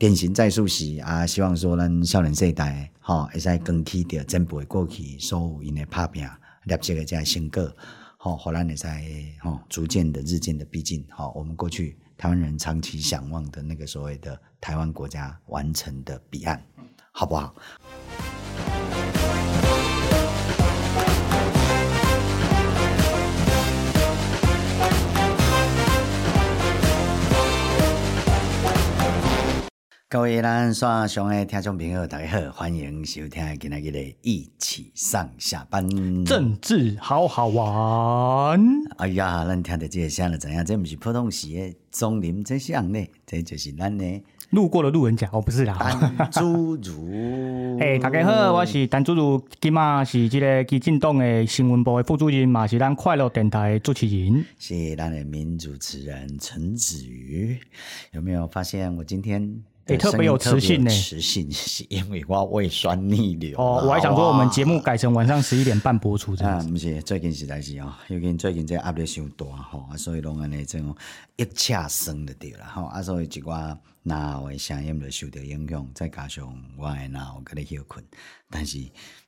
[0.00, 6.26] 典型在数时啊，希望说咱少年世代吼，会使更起着前辈过去所有因的拍拼，
[6.64, 7.70] 立即个这成果，
[8.16, 8.86] 吼，互咱会使
[9.42, 16.64] 吼逐渐的、日渐的逼近，吼，我们过去台湾人长期向往的那个所谓的台湾国家完成的彼岸，
[17.12, 17.54] 好不好？
[30.12, 35.88] 各位咱线上的听众朋友，大家好，欢迎收听今天的一起上下班，
[36.24, 38.60] 政治好好玩。
[38.96, 40.66] 哎呀，咱听的这个声了怎样？
[40.66, 43.08] 这不是普通时的中林这像呢？
[43.24, 45.78] 这就是咱的路过的路人甲，哦，不是啦。
[46.32, 57.56] 陈祖如， 哎，大家好，我是陈祖如，今嘛是这个基进党的新闻部的副主任，嘛是咱快乐电台的主持人，是咱的名主持人陈子瑜。
[58.10, 59.62] 有没有发现我今天？
[59.90, 63.82] 也特别有磁性呢，磁性是因为我胃酸逆流哦。
[63.84, 66.58] 我还想说，我们节目改成晚上十一点半播出这样。
[66.58, 70.94] 啊，不是，最近实在是哦，因为最近这压力伤大吼，所以拢安尼种
[71.36, 78.04] 一切生的对了吼，啊，所以一寡脑的声音就受到影响，再加上我的脑个咧休困，
[78.48, 78.78] 但是。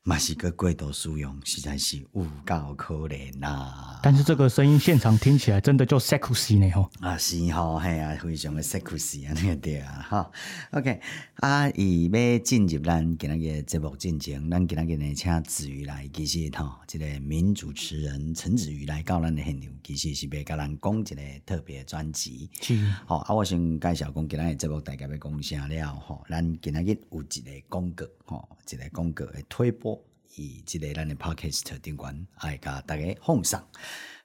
[0.05, 4.00] 嘛是个过度使用，实在是有够可怜呐、啊。
[4.03, 6.91] 但是这个声音现场听起来真的就 sexy 呢吼。
[6.98, 10.30] 啊是吼，嘿啊，非常的 sexy 啊，那个对啊，哈。
[10.73, 11.00] OK，
[11.36, 22.50] 啊，伊要进入咱今仔日节目进程，咱今仔日呢请子瑜来，其实吼，这个名主持人陈子瑜来到咱的现场，其实是要甲咱讲一个特别专辑。
[22.61, 22.77] 是。
[23.06, 30.02] 好，啊，我先介绍讲今仔日节目大家要讲啥了吼，咱今仔日有一个广告吼，一个广告的推播。
[30.36, 33.62] 以一个咱的 podcast 顶管爱甲大家奉上。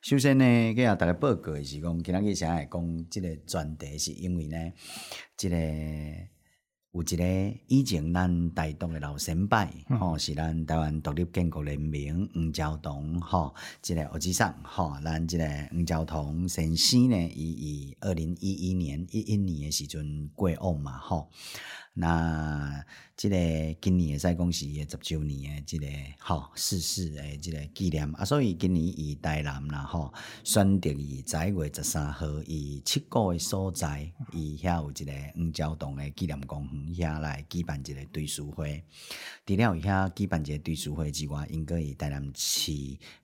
[0.02, 4.58] 首先呢，佮下大家报告的是讲，今仔日先来讲即个专题，是因为呢，
[5.35, 5.58] 这个
[6.93, 9.58] 有一个以前咱台东的老先辈，
[9.99, 21.30] 吼、是咱台湾独立建国人民黄昭同，吼，这个学姊上，吼，咱即个黄昭同先生呢，伊以二零一一年一一年的时阵过往嘛，吼，
[21.97, 22.85] 那。
[23.17, 23.35] 即个
[23.81, 25.87] 今年会使讲是伊个十周年诶，即个
[26.19, 30.13] 吼逝世诶，即个纪念啊，所以今年以台南啦吼，
[30.43, 38.83] 选择以十一月十三号以七个诶所在，伊遐有一个黄昭洞诶纪念公园遐来举办一个追思会。
[39.47, 42.71] 除了遐举办一个追思会之外，应该以台南市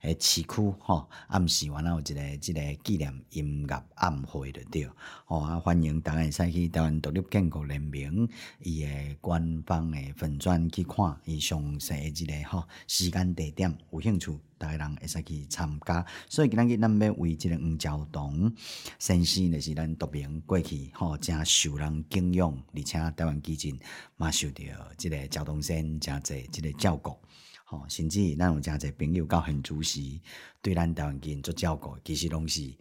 [0.02, 4.90] 诶市区吼暗时完了有一个即个纪念音乐暗会着对，
[5.26, 8.28] 吼啊欢迎大家会使去台湾独立建国联盟
[8.64, 9.92] 伊诶官方。
[9.92, 16.06] 诶，粉专去看伊详细诶，即个吼时间地点，有兴趣，大家人会使去参加。
[16.30, 18.52] 所以今日咱要为即个黄昭同
[18.98, 23.80] 先生，就是咱独明过去吼，真受人敬仰，而且台湾基进
[24.16, 24.64] 嘛受到
[24.98, 27.18] 即个昭同先真侪即个照顾，
[27.66, 30.22] 吼，甚至咱有真侪朋友到现主席
[30.62, 32.74] 对咱台湾基进做照顾，其实拢是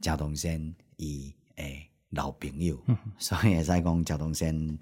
[0.00, 1.90] 昭同先伊诶。
[2.14, 2.78] 老朋友，
[3.18, 4.78] 所以会使讲昭同先，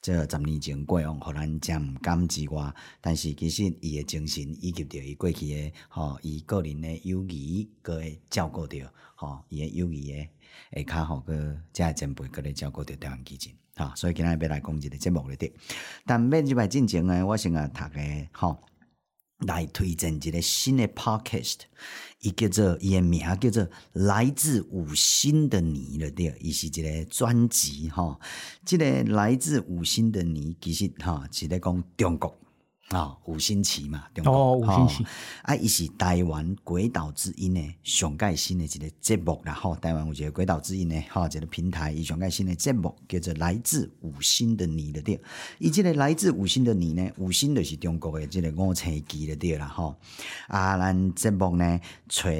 [0.00, 10.30] 这十年前过往，互咱真毋甘之外，但是其实伊诶精神，以及着伊过去诶，吼，伊个人诶友谊，搁会照顾着，吼，伊诶友谊诶，
[10.86, 15.52] 下骹吼搁遮前辈搁咧照顾着台湾基进，哈，所以今日要来讲一个节目咧，
[16.04, 18.58] 但要入来进前诶，我先啊读个，吼。
[19.40, 21.60] 来推荐一个新的 podcast，
[22.20, 28.18] 伊叫做伊的名叫做来自五星的你了，对，伊是一个专辑哈，
[28.64, 32.38] 这个来自五星的你，其实哈是咧讲中国。
[32.94, 34.32] 啊、哦，五星旗嘛，中国。
[34.32, 35.06] 哦，五星旗，
[35.42, 45.20] 啊，伊是台湾鬼岛之音呢，上盖新的一个节目，然后台湾有一个鬼岛之音呢，哈，一个平台，伊上盖新的节目叫做来自五星的你的对，
[45.58, 49.96] 伊这个来自五星的你呢，五星就是中国的这个五星旗的对啦，吼，
[50.46, 52.30] 啊，咱节目呢，找。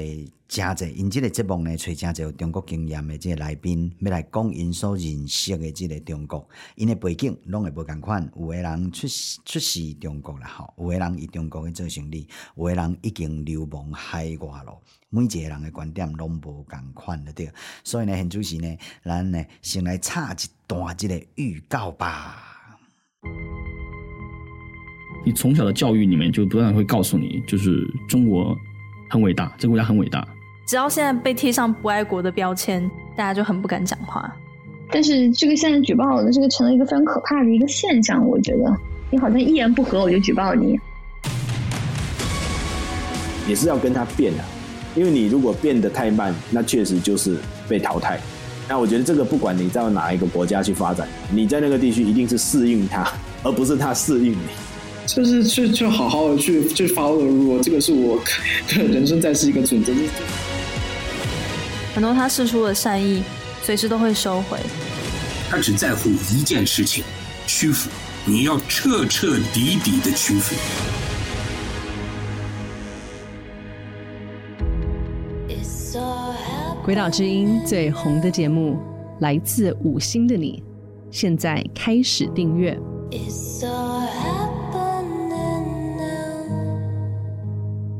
[0.47, 8.31] 真济，因即个节目呢，找真济有中国经验的即个来宾，要来讲因所认识的即个中国，因的背景拢会无共款。
[8.37, 9.07] 有的人出
[9.43, 14.79] 出世中国啦，吼，有的人以中国去做生意，有的人已经流亡海外咯。
[15.09, 17.51] 每一个人的观点拢无共款的对，
[17.83, 20.37] 所以呢，现主时呢，咱呢先来插一
[20.67, 22.77] 段即个预告吧。
[25.25, 28.55] 你从小的教育里面就不断会告诉你，就是中国
[29.09, 30.34] 很伟大，这个国家很伟大。
[30.65, 34.35] 只要现在被贴上不爱国的标签，大家就很不敢讲话。
[34.89, 38.75] 但是这个现在举报的这个成了一个非常可怕的一个现象，我觉得
[39.11, 40.79] 你好像一言不合我就举报你，
[43.47, 44.43] 也是要跟他变的，
[44.95, 47.37] 因为你如果变得太慢，那确实就是
[47.69, 48.19] 被淘汰。
[48.67, 53.07] 那我觉得这个不管你在哪一个国家去发展，你在那个地区一定是适应他，
[53.43, 54.39] 而不是他适应你。
[55.05, 58.19] 就是去就好好的去去 follow the rule，这个是我
[58.67, 59.93] 人生在世一个准则。
[61.93, 63.23] 很多他释出的善意，
[63.61, 64.57] 随时都会收回。
[65.49, 67.03] 他只在乎一件事情：
[67.47, 67.89] 屈服。
[68.25, 70.55] 你要彻彻底底的屈服。
[76.83, 78.77] 鬼岛之音最红的节目
[79.19, 80.61] 来自五星的你，
[81.11, 82.77] 现在开始订阅。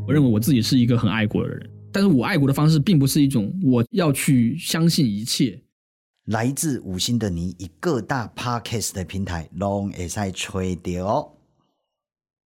[0.07, 5.59] 我认为我自己是一个很爱国的人，但是我爱国的方式并不是一种我要去相信一切。
[6.25, 11.31] 来自五星的你，以各大 Podcast 的平台拢会使吹到哦。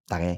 [0.08, 0.38] 大家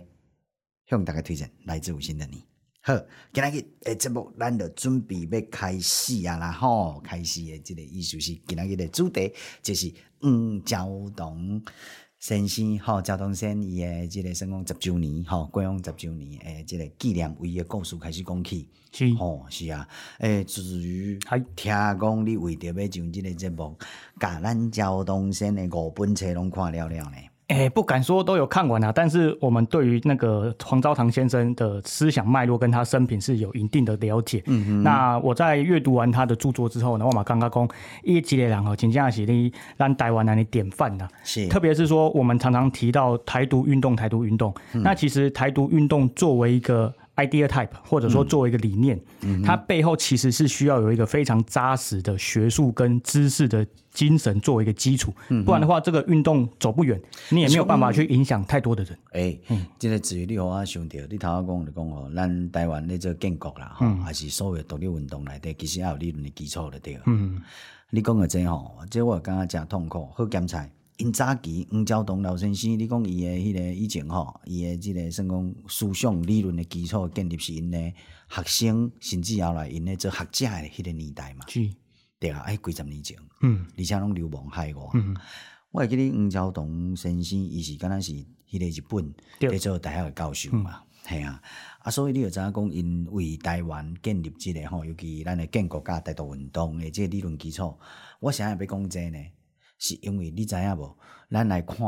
[0.90, 2.44] 向大家推荐来自五星的你。
[2.82, 2.96] 好，
[3.32, 9.32] 今日诶节目咱就准备要开始啊啦吼，开始的这个意思是今日的主题
[9.62, 11.64] 就是嗯交通。
[12.22, 19.88] 先生，吼，赵东先伊诶，即个成功十周年，吼，过往十周年诶，即个纪念为诶故事开始讲起，是，吼，是啊，
[20.20, 21.18] 诶，至于
[21.56, 23.76] 听讲你为着要上即个节目，
[24.20, 27.31] 甲咱赵东先诶五本册拢看了了呢。
[27.52, 34.42] 哎，不敢说都有看完啊，但是我们对于那个黄昭堂先生的思想脉络跟他生平是有一定的了解。
[34.48, 34.84] 嗯嗯。
[34.84, 37.68] 那我在阅读完他的著作之后呢，我嘛刚刚讲，
[38.04, 41.06] 一级的人哦，真正是你让台湾人的典范呐。
[41.26, 41.46] 是。
[41.50, 44.54] 特别是说，我们常常提到台独运动，台独运动。
[44.72, 44.82] 嗯。
[44.82, 57.00] 那其实台独运动作为一个 idea type，或者说作为一个理念，嗯，它背后其实是需要有一个非常扎实的学术跟知识的精神作为一个基础，嗯，不然的话，这个运动走不远，
[57.30, 58.98] 你也没有办法去影响太多的人。
[59.12, 67.00] 哎、欸，嗯，这个至于你和我想到，你头先讲就讲哦，咱台湾的这个建国啦，哈、嗯，还是所谓独立运动来的，其实也有理论的基础的对。
[67.06, 67.42] 嗯，
[67.90, 70.66] 你讲的真好，这我感觉真痛苦，好检查。
[70.98, 77.94] 因早期黄兆东老先生，你讲伊诶迄个以前吼，伊诶即个算讲思想理论诶基础建立是因诶
[78.30, 81.68] 学生，甚至后来因诶做学者诶迄个年代嘛，是，
[82.20, 85.16] 对啊，哎，几十年前，嗯，而且拢流亡海外，嗯，
[85.72, 88.12] 我会记得黄兆东先生，伊是敢若是
[88.50, 89.14] 迄个日本
[89.52, 91.42] 在做大学诶教授嘛，系、嗯、啊，
[91.80, 97.76] 啊，所以你就知影讲，因为台湾建立即个吼，尤其咱诶建国家大独运动诶即个理论基础，
[98.20, 99.18] 我想要要讲这呢。
[99.82, 100.96] 是因为你知影无？
[101.32, 101.80] 咱来看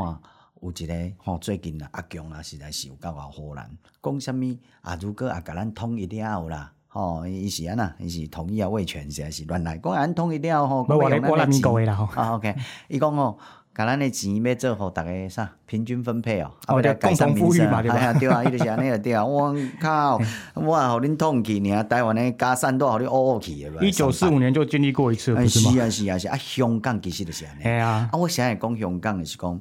[0.60, 4.98] 有一个吼，最近啊，阿强啊，实在是有够啊，好人讲啥物啊。
[5.00, 9.78] 如果啊，甲咱统一了后啦，吼，伊是安那，伊是统一啊，威权实在是乱来。
[9.78, 12.20] 讲安统一了吼，我来我来民国啦吼。
[12.20, 12.56] 啊，OK，
[12.88, 13.38] 伊讲吼，
[13.74, 16.50] 甲咱的钱要做互逐个啥平均分配哦。
[16.66, 19.24] 啊，要，共同富裕嘛，对啊，对啊，伊就是安尼个对啊。
[19.26, 20.16] 我靠，
[20.54, 23.52] 我互恁统去，尔台湾诶加三都互你乌乌去。
[23.80, 26.36] 一九四五年就经历过一次，不是啊，是啊，是啊。
[26.40, 27.64] 香港其实就是安尼。
[27.64, 28.08] 哎啊。
[28.12, 29.60] 啊，我现在讲香港著是讲。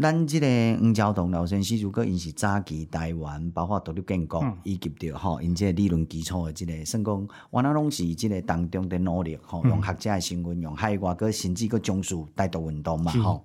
[0.00, 0.46] 咱即个
[0.80, 13.44] 黄兆东老先生，如果因是早期台湾，包括独立建国，以及着吼，因即个理论基础的即个，算讲，我那拢是即个当中的努力，吼，用学者的身份，用海外个甚至个从事带动运动嘛，吼。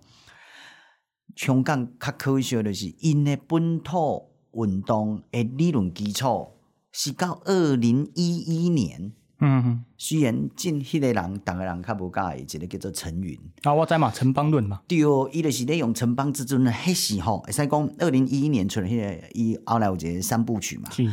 [1.36, 6.50] 香港较可惜的是，因的本土运动的理论基础
[6.92, 9.12] 是到二零一一年。
[9.46, 13.38] 嗯，虽然进迄个人，逐个人较无介意，一个叫做陈云。
[13.64, 14.82] 啊，我知嘛，陈邦论嘛。
[14.88, 15.00] 对，
[15.32, 20.90] 伊就是咧用陈邦之尊的迄时吼，会使讲二零一一年出的迄个，伊后来有一个三部曲嘛。
[20.90, 21.08] 是。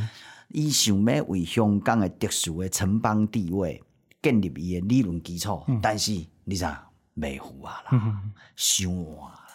[0.53, 3.83] 伊想要为香港的特殊的城邦地位
[4.21, 6.13] 建立伊的理论基础，嗯，但是
[6.45, 6.65] 你知
[7.15, 8.23] 未赴啊啦，
[8.57, 9.47] 想晚啦。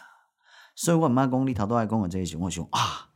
[0.76, 3.10] 所以我毋妈讲，你头拄爱讲的这个时候，我想啊，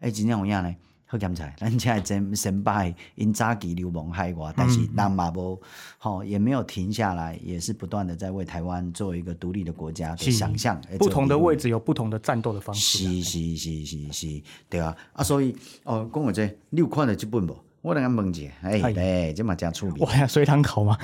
[0.00, 0.74] 哎，真正有影呢。
[1.10, 5.60] 好检查，咱现在真先拜因早期流亡海外，但是人嘛无
[5.98, 10.80] 吼，也没有停下来，也是不断的在为台湾做一个独立的国家的想象。
[11.00, 12.98] 不同的位置有不同的战斗的方式。
[12.98, 17.58] 是是是是是，对啊啊，所以哦，讲我这你有看到这本无？
[17.82, 19.96] 我来问一下，哎哎，这嘛真出名。
[19.98, 20.96] 我呀，随堂考嘛。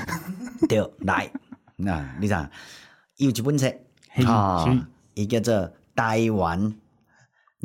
[0.69, 1.29] 对，来，
[1.75, 2.49] 那你讲
[3.17, 3.69] 有一本册
[4.25, 4.65] 啊，
[5.15, 6.73] 伊叫做台湾。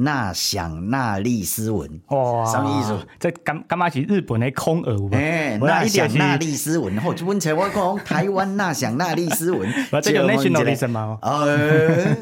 [0.03, 2.97] 纳想纳利斯文，哇，什么意思？
[3.19, 4.97] 这干干嘛是日本的空耳？
[5.11, 9.67] 哎，纳想纳利斯文，然后就问起我讲台湾纳想纳利斯文，
[10.01, 11.17] 这个 nationalism 吗？
[11.21, 12.15] 呃，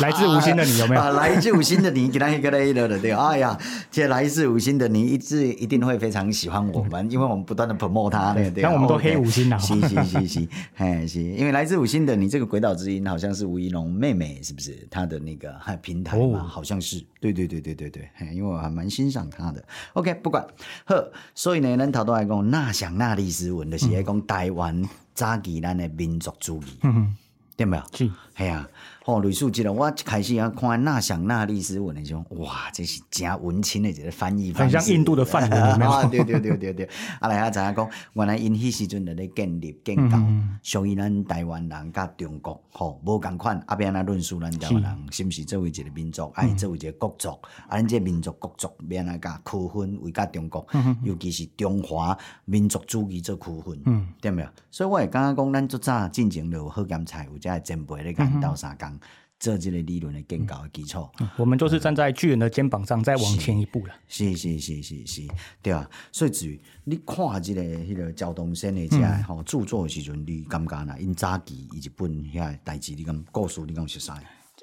[0.00, 1.00] 来自五星的你有没有？
[1.00, 3.12] 啊来自五星的你，给他一个嘞的对。
[3.12, 3.58] 哎呀，
[3.90, 8.62] 这来自五星的你，一直一定会非常喜欢我们，因为我们不断的 promote 他，对对。
[8.62, 14.86] 像我们都黑五星了，是是是是，哎是，因为来自五星的你这个鬼岛之音好像是吴怡农妹妹，是不是？
[14.90, 17.02] 她的那个平台嘛，好像是。
[17.20, 19.47] 对对对对对对，因为我还蛮欣赏她。
[19.94, 20.46] OK，不管
[20.86, 24.82] 呵，所以呢，咱头都来讲那想那历史文，就是来讲台湾
[25.14, 27.16] 早期咱的民族主义，嗯，
[27.56, 27.82] 对没有？
[27.92, 28.68] 是，系啊。
[29.08, 35.58] 哦，吕树记了，我一开始啊看纳想纳利斯文的时候，哇，这是真文青的一个翻译方式，很像印度的梵文？
[35.80, 36.86] 啊，对对对对对。
[37.18, 40.18] 啊，来啊，知影讲，原来因迄时阵在咧建立建构，
[40.62, 47.30] 属于咱台湾人甲中国，吼无共款，啊变安怎论述咱台湾人，是毋是作为一个民族，爱作为一个国族，
[47.66, 50.66] 啊，咱这民族国族变安怎甲区分为甲中国，
[51.02, 54.48] 尤其是中华民族主义做区分，嗯，对没有？
[54.70, 58.97] 所以我会感觉讲，咱做早进前就有好检菜，有这前辈咧甲因斗相共。
[59.38, 63.94] 这这个理论的更高的基础，嗯，我们就是站在巨人的肩膀上，再往前一步了。
[64.08, 65.22] 是是是是是，
[65.62, 65.88] 对啊。
[66.10, 70.92] 所以至于你看这个迄个交通线的这吼著作的时阵，你感觉呢？
[70.98, 74.10] 因早期以及本遐代志，你敢故事你敢熟悉？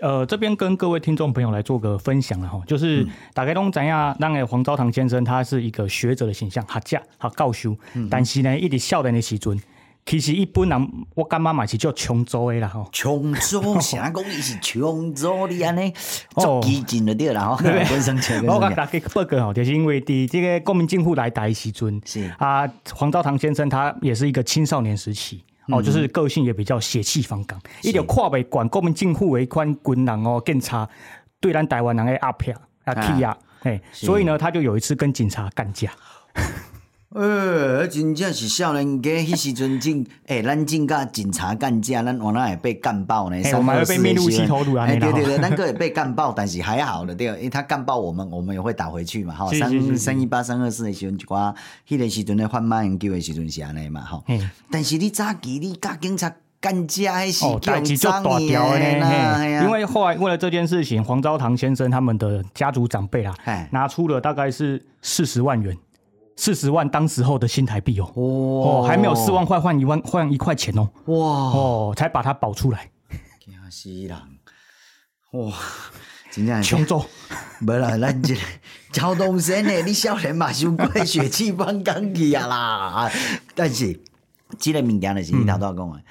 [0.02, 3.88] 呃，这边跟各位听众朋友来做个分享了哈，就是、嗯、大概都知影，
[4.20, 9.58] 那个黄昭堂先生他是一个学者的形象，学者好教授，嗯、但是呢，一直少年的时阵。
[10.06, 12.88] 其实一般人，我感觉嘛是叫琼州的啦吼。
[12.92, 15.92] 穷州，啥讲伊是穷州的安尼，
[16.36, 17.58] 做基金的对啦吼。
[18.46, 22.32] 我甲大家报告吼，就是因为伫这个国民政府来台时阵，是。
[22.38, 30.88] 啊，黄昭堂先生他也是一个青少年时期，哦、嗯，就是个性也比较血气方刚，伊就看袂惯国民政府的款军人哦，警察
[31.40, 35.92] 对咱台湾人的压迫啊欺压，哎，所以呢，他就有一次跟警察干架。
[37.16, 43.38] 呃，真正是少年家，迄时阵正，诶，咱正甲警察干架，咱往那也被干爆呢？
[43.54, 44.86] 我们会被面露西头路啊！
[44.86, 49.50] 对对对，咱个也被干爆，但是还好了，对，因为他干爆我们，我们也会打回去嘛，哈。
[49.54, 51.56] 三三一八三二四的时阵，就讲
[51.88, 54.22] 迄个时阵咧贩卖研究的时阵是安尼嘛，哈。
[54.70, 56.30] 但是你早期你甲警察
[56.60, 59.64] 干架，还是代志就大条的呢？
[59.64, 63.34] 因为后来为了这件事情，黄昭堂先生他们的家族长辈啊，
[63.72, 65.78] 拿出了大概是四十万元。
[66.36, 72.90] 四十万当时候的新台币哦，哦，还没有四万块换一万换一块钱哦，哇，哦，才把它保出来。
[73.40, 74.18] 惊死人！
[75.32, 75.54] 哇，
[76.32, 77.06] 真正穷做，
[77.60, 78.36] 没啦，咱这
[78.92, 83.12] 交通线呢，你少年嘛，伤过血气方刚去啊啦。
[83.54, 83.98] 但是，
[84.60, 86.02] 这个物件就是你头头讲的，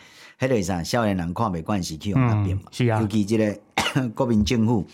[0.41, 3.59] 迄个啥，少年人看袂惯是去用那边嘛，是啊，尤其这个
[4.15, 4.87] 国民政府。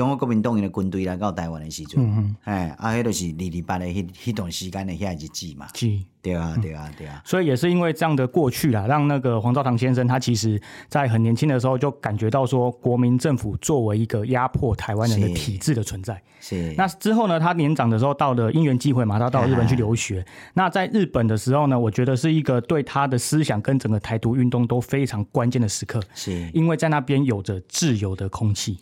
[0.00, 5.86] 中国国民党员的军队来到台湾的时阵，嗯哎，啊，迄就是二二八的迄迄段时间的遐日子嘛，是，
[6.22, 7.20] 对啊，对啊，对啊。
[7.22, 16.18] 所以也是因为这样的过去啦，让那个黄昭堂先生他其实在很年轻的时候就感觉到说，国民政府作为一个压迫台湾人的体制的存在。
[16.40, 16.72] 是。
[16.78, 20.24] 那之后呢，他年长的时候到了因缘机会嘛，他到日本去留学。
[20.54, 26.02] 那在日本的时候呢，我觉得是一个对他的思想跟整个台独运动都非常关键的时刻。
[26.14, 26.50] 是。
[26.54, 28.78] 因为在那边有着自由的空气。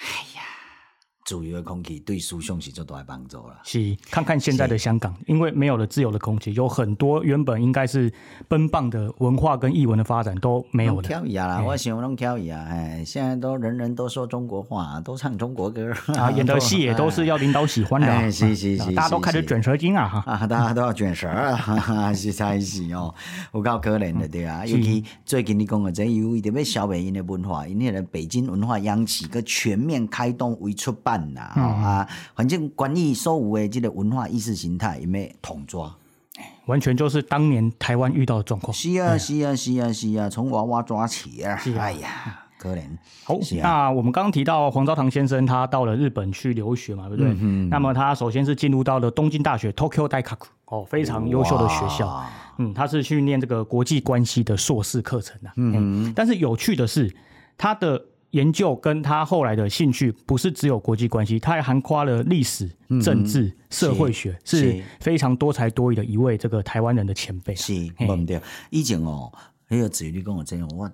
[0.00, 0.29] 哎呀，
[1.30, 3.60] 自由的空气对思想是做大帮助了。
[3.62, 8.12] 是，看看现在的香港，因为没有了自由的空气，有很多原本应该是
[8.48, 11.02] 奔放的文化跟艺文的发展都没有了。
[11.02, 12.66] 跳一啦，我喜欢弄跳一啊！
[12.68, 18.32] 哎，现在都人人都说中国话，都唱中国歌啊，演的戏也都是 要领导喜欢的。
[18.32, 20.08] 是是是，大家都开始卷舌精啊！
[20.08, 22.10] 哈啊，大家都要卷舌啊！
[22.12, 23.14] 是才是哦，
[23.54, 24.66] 有够可怜的对啊。
[24.66, 31.52] 尤其最近你讲的这有一点要消灭因的文化，因为的北京文化央企个全面开动为出版呐。
[31.56, 35.94] 嗯、啊，反正关于所有的这个文化意识形态，有没有统抓？
[36.66, 38.72] 完全就是当年台湾遇到的状况。
[38.72, 41.56] 是啊，是啊，是啊，是啊，从娃娃抓起啊。
[41.56, 42.08] 是啊，哎呀，
[42.58, 42.82] 可怜。
[43.24, 47.36] 好，啊、那我们刚刚提到黄昭堂先生，他到了日本去留学嘛，对不对？
[47.40, 47.68] 嗯。
[47.68, 52.24] 那么他首先是进入到了东京大学 （Tokyo Daikaku） 哦，非常优秀的学校。
[52.58, 55.50] 嗯，他是去念这个国际关系的硕士课程的。
[55.56, 56.12] 嗯，嗯。
[56.14, 57.14] 但是有趣的是，
[57.58, 58.00] 他的。
[58.30, 62.70] 研究跟他后来的兴趣，不是只有国际关系，他还涵括了历史、
[63.02, 67.54] 政治、嗯、社会学，是，是非常多才多艺的一位这个台湾人的前辈。
[67.54, 68.40] 是，对对。
[68.70, 69.32] 以前哦，
[69.68, 70.88] 那个子瑜你跟我讲，我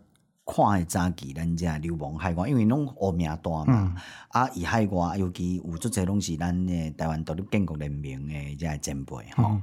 [0.46, 3.96] 看的早期咱这流亡海外，因为拢恶名大嘛，嗯、
[4.28, 9.60] 啊，以海外尤其有足侪拢是咱的台湾独立建国人民的这前辈吼，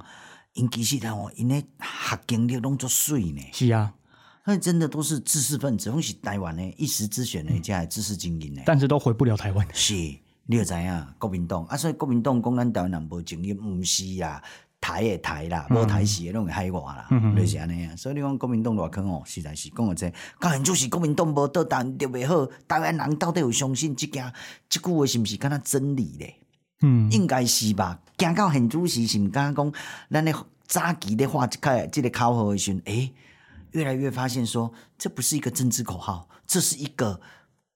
[0.54, 3.42] 因其实他哦，因的学经历拢足水呢。
[3.52, 3.94] 是啊。
[4.46, 9.66] 那真的都是知识分子，拢是台湾的一时之选的这知识精英呢，但是都回不了台湾。
[9.74, 14.44] 是，你就知影国民党啊，所以国民党讲咱台湾人无情义，毋是啊，
[14.82, 17.96] 台诶台啦，无台是的拢会海外啦，嗯、就是安尼啊。
[17.96, 24.30] 所以你讲国民党偌坑哦，实在是讲个这，当然就是国民党无倒当特别好，台湾人到底有相信这件
[24.68, 26.36] 这句话是毋是敢若真理咧？
[26.82, 27.98] 嗯，应该是吧。
[28.18, 29.74] 行到现主席是毋敢讲，
[30.12, 30.36] 咱咧
[30.68, 33.14] 早期咧画即个即个口号的时阵，诶、欸。
[33.74, 37.22] 越来越发现说，这不是一个政治口号，这是一个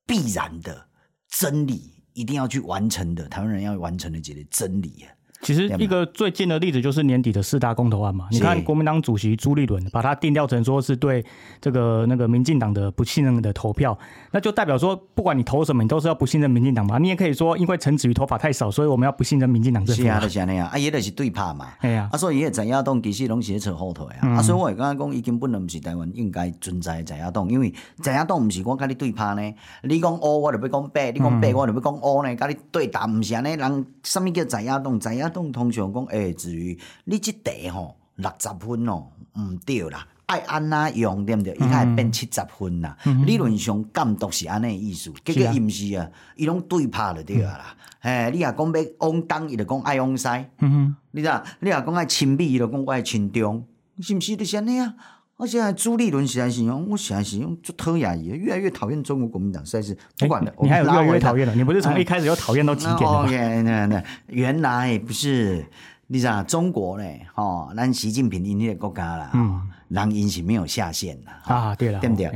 [0.06, 0.90] 必然的
[1.28, 5.06] 真理，一定要去完成的，台湾人要完成的这个真理
[5.42, 8.28] 其实一个最近的例子就是年底的四大公投案嘛。
[8.32, 11.24] 你看国民党主席朱立伦把它定调成说是对
[11.62, 13.98] 这个那个民进党的不信任的投票，
[14.32, 16.98] 那就代表说不管你投什么，你都是要不信任民进党嘛。
[16.98, 20.02] 你也可以说，因为陈子瑜头发太少，所以我们要不信任民进党政府。
[20.02, 21.68] 是啊，就是那样啊，也就是对拍嘛。
[21.80, 24.22] 哎呀，啊，所以也在野党其实拢是扯后腿啊。
[24.24, 29.54] 嗯、啊，所以我刚刚讲，伊根本就不是台湾应该存在的在野党，因为在野党不是我跟你对拍呢。
[29.84, 32.36] 你讲乌，我就要讲白；你讲白，我就要讲乌呢。
[32.36, 34.98] 跟你对答不是安尼，人什么叫在野党？
[35.00, 36.06] 在野党通常讲。
[36.06, 41.54] 诶，至于你即题吼六十分哦，毋对啦，爱安那用对毋对？
[41.56, 42.98] 伊才会变七十分啦。
[43.06, 47.76] 嗯、理论上监督是安尼意思，结果伊毋是啊，伊拢对拍就对啊啦。
[48.02, 50.28] 诶，你若讲要往东，伊就讲爱往西。
[50.60, 51.30] 嗯哼，你知？
[51.60, 53.66] 你若讲爱亲密，伊就讲爱亲中，
[54.00, 54.94] 是毋是就是安尼啊？
[55.38, 60.52] 而且朱立伦实在是用，我实在是用就讨厌也，越来越讨厌中国国民党，实在是不管了。
[60.62, 61.56] 你还有越来越讨厌了？
[61.56, 63.26] 你不是从一开始就讨厌到极点的吗？
[63.30, 65.66] 那、嗯、那、原来不是。
[66.10, 72.32] 你知道中国嘞，吼，那习近平因那个国家啦，嗯，人因是没有下限的，啊，对了，对不对？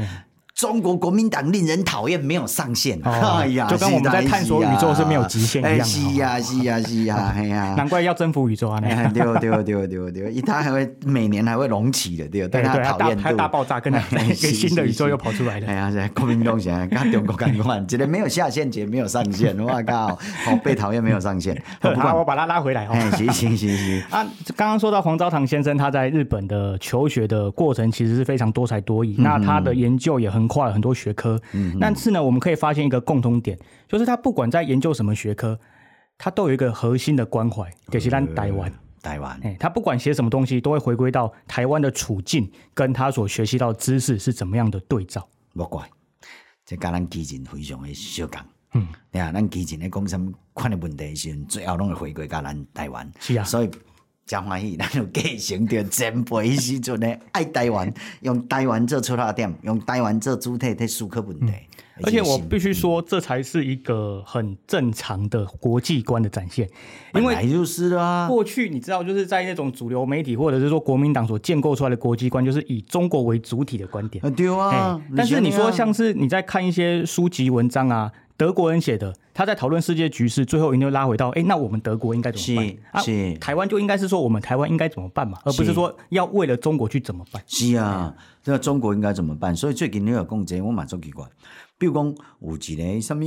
[0.53, 3.00] 中国国民党令人讨厌，没有上限。
[3.03, 5.86] 哎呀，就跟我们在探索宇宙是没有极限一样。
[5.86, 8.79] 是呀，是呀，是呀， 哎呀，难怪要征服宇宙啊！
[8.79, 15.67] 对对对对对，他还会每年还会隆起的，对，但他讨厌还大爆炸，跟那 个新的宇宙又跑出来了。
[15.67, 19.58] 哎呀，这国民党现在跟中国干惯，觉得没有下限，觉得没有上限。
[19.60, 21.60] 我靠，好被讨厌，没有上限。
[21.98, 22.86] 好，我把他拉回来。
[22.88, 24.01] 哎，行行行行。
[24.12, 24.24] 啊，
[24.55, 31.42] 刚刚说到黄昭堂先生，他在日本的求学的过程其实是非常多才多艺，那他的研究也横跨了很多学科。
[31.53, 35.57] 嗯，但是呢，我们可以发现一个共通点，就是他不管在研究什么学科，
[36.18, 38.70] 他都有一个核心的关怀，就是咱台湾。
[39.01, 45.25] 台湾，哎，他不管写什么东西，都会回归到台湾的处境，跟他所学习到的知识是怎么样的对照。
[45.55, 45.90] 不怪，
[46.66, 48.42] 这跟咱基进非常的相同。
[48.74, 53.09] 嗯，你看，咱基进咧讲什么款的问题时，最后拢会回归到咱台湾。
[53.20, 53.70] 是啊，所以。
[54.25, 61.46] 真欢喜，咱就继承着前辈时阵的爱台湾，用台湾做出发点，用台湾做主体，在思考问题。
[61.48, 66.70] 嗯、而且我必须说，这才是一个很正常的国际观的展现。
[67.14, 74.24] 因为就是啦，过去你知道，就是在那种主流媒体或者是说国民党所建构出来的国际观，就是以中国为主体的观点。
[74.34, 78.12] 对啊，但是你说，像是你在看一些书籍文章啊。
[78.42, 82.56] 德国人写的，他在讨论世界局势，最后一定会拉回到，哎、欸，那我们德国应该怎么
[82.92, 83.04] 办？
[83.04, 87.40] 是，啊、台湾就应该是说，我们台湾应该怎么办嘛，而不是说要为了中国去怎么办？
[87.46, 89.56] 是啊，这个中国应该怎么办？
[89.56, 91.24] 所以最近你有讲这，我蛮足奇怪，
[91.77, 93.24] 比如讲有一个什么。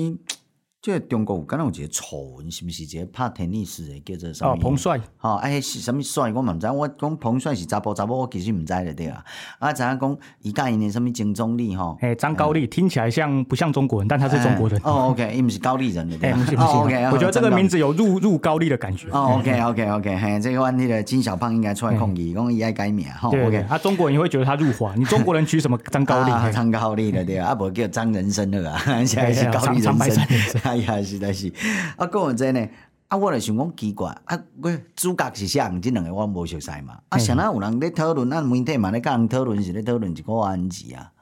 [0.85, 4.53] 即个中国有敢若有一个丑闻，是毋是一个拍天尼斯的叫做什么？
[4.53, 5.01] 哦，彭帅。
[5.23, 6.31] 哦，哎，是什么帅？
[6.31, 6.71] 我嘛毋知。
[6.71, 9.25] 我讲彭帅是查甫查某，我其实毋知的对啊。
[9.59, 11.97] 啊，知影讲伊甲因的什么金总理吼？
[12.03, 14.09] 哎，张高丽听起来像不像中国人？
[14.09, 14.79] 但他是中国人。
[14.85, 16.39] 哦，OK，伊毋是高丽人的对啊。
[16.55, 19.09] OK，我觉得这个名字有入入高丽的感觉。
[19.09, 23.09] 哦，OK，OK，OK，嘿，这个阮迄个金小胖应该出来抗议，讲伊爱改名。
[23.19, 24.95] 吼，OK，他中国人也会觉得他入华。
[24.97, 26.53] 你中国人取什么张高丽？
[26.53, 30.74] 张高丽的对啊，啊无叫张人生了啊， 现在是高丽人生。
[30.83, 31.53] 哎呀，实在是。
[31.97, 32.69] 啊，讲完这呢，
[33.09, 35.69] 啊，我就想讲奇怪，啊，我主角是啥？
[35.81, 36.99] 这两个我无熟悉嘛。
[37.09, 41.13] 啊，谁那有人咧讨论，咱媒体嘛咧甲人讨论，是咧讨论一个案子啊。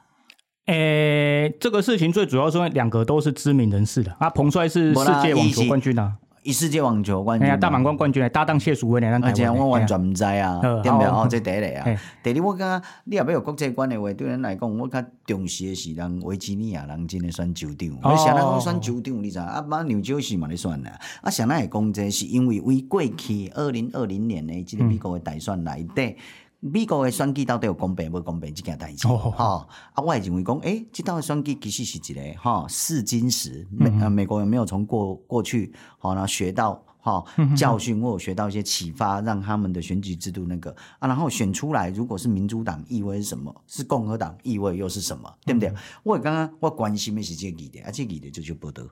[0.66, 4.14] 诶、欸，这个事情最主要是因为两个都是知名人士的。
[4.18, 6.16] 啊，彭帅是世界网球冠军啊。
[6.42, 9.00] 以世界网球冠军，大满贯冠军来搭档谢淑薇。
[9.00, 11.06] 而且我完全毋知啊，对不对？
[11.06, 12.00] 哦，这第一个啊。
[12.22, 17.88] 第二，我感觉你若要有国际观的话，对咱来讲，我较重视的是人维吉尼亚人真的选州长。
[18.02, 19.38] 我想咱讲选州长，你知？
[19.38, 20.98] 啊，马纽约市嘛咧选啦。
[21.20, 26.16] 啊，想咱会讲这是因为为过去二零二零年的即个美国的大选内底，
[26.64, 29.08] 美国的选举到底有公平无公平这件代志？
[29.08, 33.66] 吼、哦哦，啊，我也认为讲，诶、欸，这道选举其实是一个哈试金石。
[33.68, 37.24] 美、嗯、美国有没有从过过去好，然后学到哈
[37.56, 40.70] 教训，或者学到一些启发，让他们的选举制度那个
[41.00, 43.52] 啊，然后选出来，如果是民主党意味是什么？
[43.66, 45.28] 是共和党意味又是什么？
[45.44, 45.68] 对不对？
[45.68, 48.84] 嗯、我刚刚我关心的是这个议题，啊，这个议题就就报道，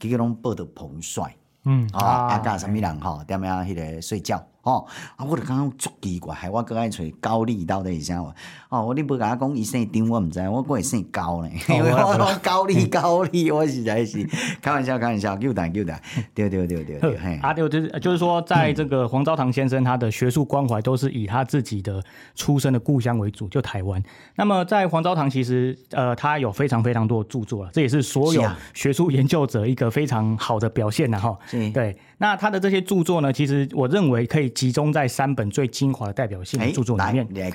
[0.00, 3.22] 几个拢报道彭帅，嗯啊，啊，加什么人哈？
[3.22, 4.44] 点样迄个睡觉？
[4.62, 8.32] 哦，啊，我就感觉足奇怪，害我搁爱找高丽到底是啥话？
[8.68, 11.50] 哦，你不甲我讲伊姓张，我毋知，我搁会姓高呢。
[11.68, 14.24] 因为我讲高丽高丽，我实在是
[14.60, 16.00] 开玩笑，开玩笑，叫胆叫胆，
[16.32, 17.16] 对对对对对。
[17.38, 22.02] 啊，对，就是就是说，在这个黄昭堂先生他的学术关怀都是以他自己的
[22.34, 24.02] 出生的故乡为主，就台湾。
[24.36, 31.36] 那么在黄昭堂其实呃，他有非常非常多的著作了，这也是所有学术研究者一个非常好的表现呐，哈。
[31.50, 31.96] 对。
[32.22, 37.26] 那他的这些著作呢，其实我认为可以集中在三本最精华的代表性的著作里面。
[37.34, 37.50] 来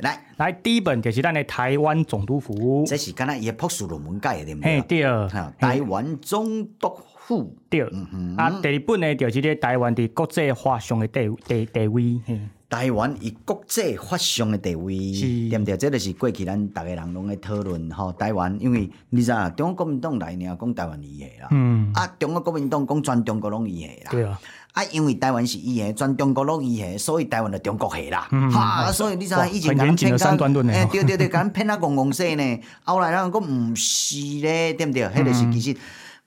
[0.00, 4.80] 来来，第一本就是咱的台湾总督府，这是刚才也朴素论文改的，对不对？
[4.80, 5.28] 嘿，对。
[5.58, 7.82] 台湾总督府，对。
[8.38, 12.18] 啊，第二本呢，就是咧台湾的国际化上的地地地位。
[12.70, 14.96] 台湾以国际法上的地位，
[15.50, 15.76] 对不对？
[15.76, 18.12] 这就是过去咱大家人拢在讨论吼。
[18.12, 21.48] 台湾，因为你知啊，中国国民党来呢，讲台湾伊个啦。
[21.50, 21.90] 嗯。
[21.92, 24.10] 啊，中国国民党讲全中国拢伊个啦。
[24.12, 24.40] 对啊。
[24.72, 28.28] 啊，因为台湾是伊个，全中国拢伊个，所以台湾就中国系啦。
[28.30, 28.48] 嗯。
[28.52, 35.02] 哈，所以你知影以前讲骗到，诶，对对对，讲骗啊，公公说呢，后来人讲毋是咧，对不对？
[35.08, 35.76] 迄个是其实。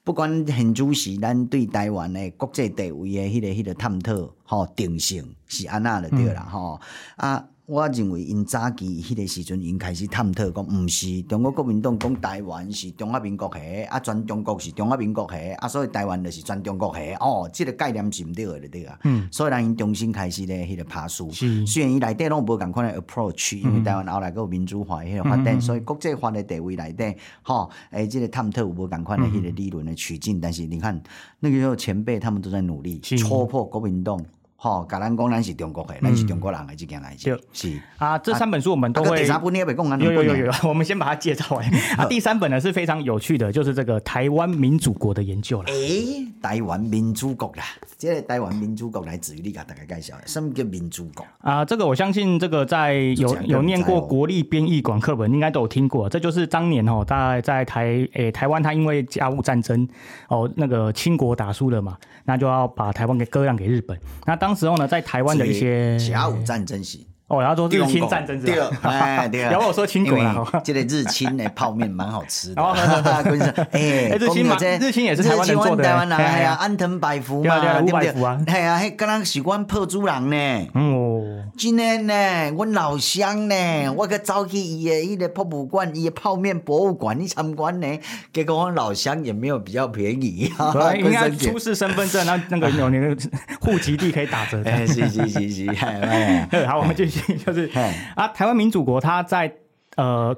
[0.06, 4.14] 不管现主席，咱对台湾的国际地位的迄个、迄个探讨，
[4.54, 6.80] 吼定性是安那的对啦，吼、
[7.18, 7.46] 嗯、啊。
[7.66, 19.00] 我认为因早期迄个时阵，因开始探讨讲，毋是中国国民党讲台湾是中华民国个，啊全中国是中华民国个，啊所以台湾就是全中国个，哦，即、这个概念是毋对个对啊。
[19.06, 19.30] 嗯。
[19.32, 21.32] 所以人因重新开始咧，迄个爬树。
[21.32, 21.66] 是。
[21.66, 31.02] 虽然伊内底拢无共款的 approach，因为台湾后来搁有民主化迄个发展，嗯、所以国际化的地位内底，吼，诶，即个探讨有无共款的迄个理论的取径，嗯、但是你看
[31.40, 34.22] 那个时候前辈他们都在努力戳破国民党。
[34.64, 37.38] 吼，甲咱讲咱是中国的，咱是中国人的这件代志。
[37.52, 39.18] 是啊，这三本书我们都会。
[39.18, 41.66] 第三本你也别讲，有有有有， 我们先把它介绍完。
[42.00, 45.68] 啊，第三本呢是非常有趣的，就是这个台湾民主国的研究了。
[45.68, 47.64] 诶，台湾民主国啦，
[47.98, 51.66] 这个台湾民主国来自于你给大家介绍，什么叫民主国啊？
[51.66, 56.08] 这个我相信，这个在有有念过国立编译馆课本，应该都有听过。
[56.08, 59.86] 这就是当年哦，大概在台诶台湾，他因为甲午战争
[60.30, 64.00] 哦，那个清国打输了嘛，那就要把台湾给割让给日本。
[64.26, 67.00] 那当时候呢，在台湾的一些甲午战争时。
[67.28, 68.70] 哦，然后说日清战争是吧？
[68.84, 69.50] 哎，对啊。
[69.52, 72.62] 然后我说清国了，这个日清的泡面蛮好吃的。
[72.62, 72.76] 哦，
[73.72, 75.84] 哎，日清嘛，日清也是台湾人做的。
[75.84, 78.10] 台湾人哎呀，安藤百福嘛，对不对？
[78.48, 80.36] 哎呀，迄刚刚是阮破主郎呢。
[80.74, 81.24] 哦。
[81.58, 83.56] 今天呢，我老乡呢，
[83.96, 87.88] 我去走去伊的伊个博物馆，伊的泡面博物馆去参观呢。
[88.34, 90.52] 结果我老乡也没有比较便宜。
[90.74, 93.16] 对， 应该出示身份证，那那个有那个
[93.62, 94.62] 户籍地可以打折。
[94.66, 97.13] 哎，是是是是，哎，好，我们继续。
[97.46, 97.70] 就是
[98.16, 99.54] 啊，台湾民主国，它在
[99.96, 100.36] 呃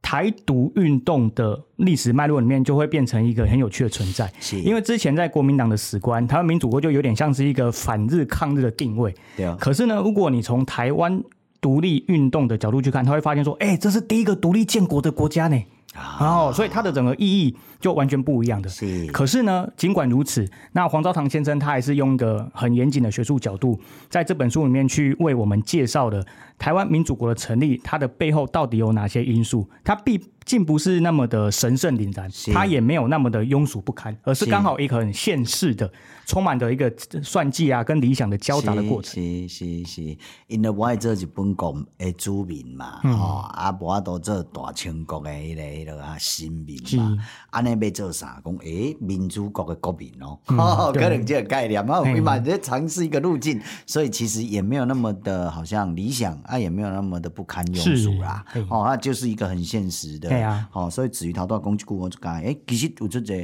[0.00, 4.30] 台独运动的历史脉络里面，就会变成一个很有趣的存在。
[4.40, 9.14] 是，因为之前在国民党的史观，台湾民主国就有点像是一个反日抗日的定位。
[9.36, 9.56] 对啊。
[9.60, 11.22] 可是呢，如果你从台湾
[11.60, 15.56] 独立运动的角度去看，他会发现说，哎、欸，这是第一个独立建国的国家呢。
[15.92, 18.68] 然后，所以它的整个意义就完全不一样的。
[18.68, 19.06] 是。
[19.08, 23.78] 可是呢，尽管如此，那黄昭堂先生他还是用一个很严谨的学术角度，
[24.08, 26.24] 在这本书里面去为我们介绍的
[26.58, 29.68] 台湾民主国的成立，它的背后到底有哪些因素？
[29.84, 30.20] 它必。
[30.44, 35.88] 竟不是那么的神圣凛然，它也没有那么的庸俗不堪，而是刚好一个很现实的、
[36.26, 39.22] 充满着一个算计啊跟理想的交杂的过程。
[39.22, 40.16] 是是是，
[40.48, 43.14] 因为我做日本国的居民嘛，吼、嗯，
[43.52, 47.16] 啊，无法度做大清国的迄、那个迄个啊新民嘛，
[47.50, 48.40] 安尼要做啥？
[48.44, 50.38] 讲诶、欸，民主国的国民哦、
[50.94, 60.28] 可能这个概念嘛，我嘛在尝试一个路径，所以其实也没有那么的好像理想啊，也没有那么的不堪庸俗啦，哦，那就是一个很现实的。
[60.28, 63.34] 对啊，好，所以至于头拄仔讲一句，我就讲，诶，其实有这个，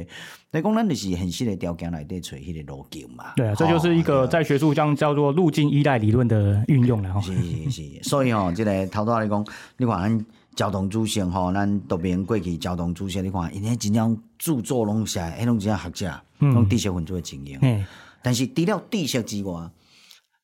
[0.51, 3.33] 你讲咱就是现实的条件来底找迄个路径嘛。
[3.35, 7.21] 对啊，这就是一个在学术上叫做路径依赖理论的运用了哈。
[7.21, 9.45] 是是是，所以哦，这个头拄仔你讲，
[9.77, 17.57] 你看咱交通主席吼，咱都别过去交通主席，你看因迄真正著作拢写，迄拢真正学者，拢知识分子的精英。
[17.61, 17.85] 嗯。
[18.21, 19.69] 但是除了知识之外，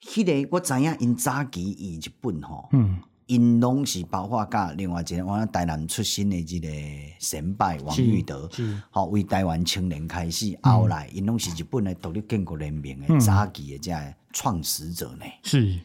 [0.02, 2.70] 迄个我知影因早期伊日本吼。
[2.72, 3.00] 嗯。
[3.28, 6.68] 因拢是包括甲另外一个我台南出身的即个
[7.18, 8.48] 先辈王玉德，
[8.92, 13.92] 好为台湾青年开始，嗯、后来因拢是日本的独立建国人民的早期的这
[14.32, 15.26] 创始者呢。
[15.42, 15.80] 是，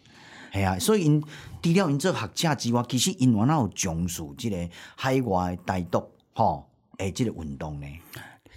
[0.53, 1.25] 系啊，所以因
[1.63, 4.57] 除了因做学者之外，其实因原来有重视这个
[4.97, 6.67] 海外的台独吼
[6.99, 7.87] 诶，这个运动呢。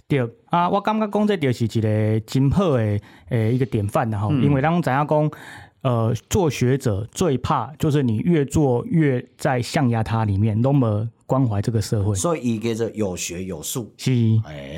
[0.06, 5.30] 对啊，我感觉讲这就是一个真好的诶一个典范的吼，因为咱知影讲，
[5.82, 11.08] 呃，做学者最怕就是你越做越在象牙塔里面，那么。
[11.34, 14.12] 关怀这个社会，所以一个有学有术，是，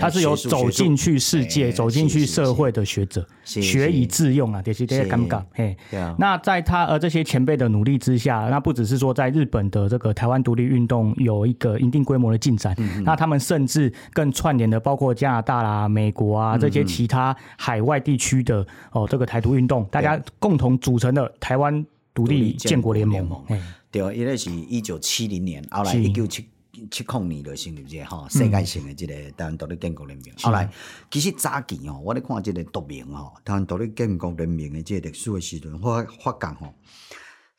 [0.00, 5.42] 他是有走进去世界、走进去社会的学者，学以致用啊，这是这些尴尬。
[5.52, 5.76] 嘿，
[6.16, 21.84] 那在他呃这些前辈的努力之下，那不只是说在日本的这个台湾独立运动有一个一定规模的进展，那他们甚至更串联的包括加拿大啦、美国啊这些其他海外地区的哦这个台独运动，大家共同组成的台湾
[22.16, 23.44] 独立建国联盟。
[23.90, 26.48] 对，因为是一九七零年，后来一九七
[26.90, 30.26] 七零年就成立这个哈世界性的这个台湾独立建国联盟。
[30.38, 30.70] 后来
[31.10, 36.74] 其实早期哦，我咧看这个独名哦，台湾独立建国联盟的这个历史的时阵，我发觉吼。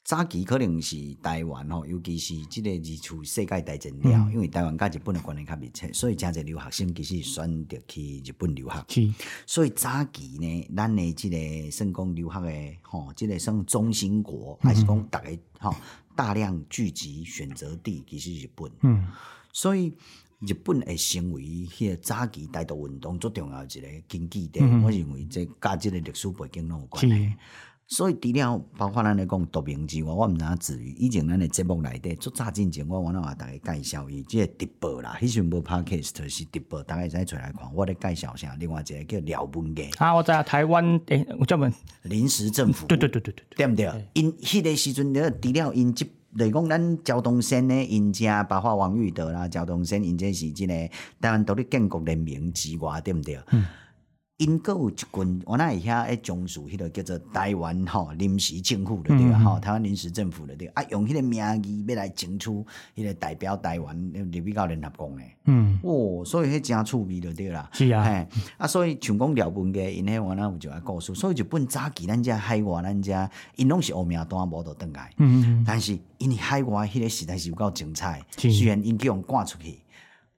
[0.07, 8.85] 早期可能是台湾吼，尤其是即个二次世界大战了，嗯、因为台湾甲日本的关系较密切，所以真侪留学生其实选择去日本留学。
[8.87, 9.13] 是
[9.45, 15.75] 所以早期呢，咱的即个算讲留学的吼，即、这个算中心国，还是讲大个吼
[16.15, 18.71] 大量聚集选择地，其实是日本。
[18.83, 19.05] 嗯，
[19.51, 19.93] 所以
[20.39, 24.61] 日本会成为迄个早期台独运动最重要的一个经济地。
[24.61, 27.33] 嗯、我认为这甲即个历史背景拢有关系。
[27.89, 37.73] 所以除了包括咱咧讲读名之外，我毋知影至于以前咱的节目内底做早进前，我我那话大概介绍伊，即个直播啦，迄时无 podcast 是直播，大家使出来看。
[37.73, 39.89] 我咧介绍下，另外一个叫廖文杰。
[39.99, 42.85] 啊，我知啊，台湾诶，我叫问临时政府。
[42.87, 44.07] 对对对对对，对毋对？
[44.13, 50.73] 因迄个时阵咧，除了因即来讲，咱交通线呢，因遮包括王玉德啦，交通线因这是即个
[51.21, 53.39] 台湾独立建国联名之外，对毋对？
[53.51, 53.65] 嗯。
[54.37, 62.51] 因阁有一群，我那会遐诶从事迄个叫做台湾吼临时政府的对啊，吼、嗯、台湾临时政府的对啊，用迄个名义要来争取
[62.95, 65.35] 迄个代表台湾入比较联合国诶。
[65.45, 67.67] 嗯，哦，所以迄真趣味的对啦。
[67.73, 75.11] 是啊，嘿，啊，所以像讲廖文嘅，因迄我那有就爱故事，所以就本早期咱遮海外咱遮，因拢是欧名单无得倒来。
[75.17, 79.79] 嗯嗯，但是因海外迄个时代是有够精彩，是虽然因叫人赶出去。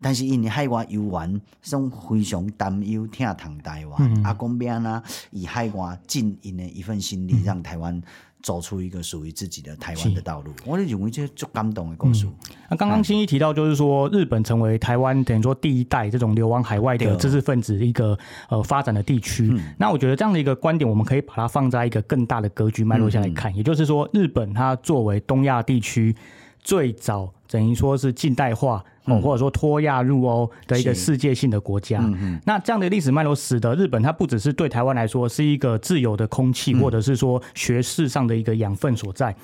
[0.02, 3.98] 但是因海外游玩，总非常担忧、疼痛台湾。
[4.00, 8.02] 嗯、啊，讲变啊，以海外尽因的一份心力，嗯、让台湾
[8.42, 10.52] 走出一个属于自己的台湾的道路。
[10.54, 12.26] 是我就认为这足感动的故事。
[12.70, 19.50] 那刚刚新一提到，就是说日本成为台湾等于说第一代这种流亡海外的知识分子一个呃发展的地区。
[19.52, 23.52] 嗯、那我觉得这样的一个观点，我们可以把它放在一个更大的格局脉络下来看。
[23.52, 26.16] 嗯、也就是说，日本它作为东亚地区
[26.60, 28.84] 最早等于说是近代化。
[29.06, 39.36] 哦，或者说脱亚入欧的一个世界性的国家，嗯、那这样的历史脉络使得日本它不只是对台湾来说是一个自由的空气，嗯、或者是说学识上的一个养分所在。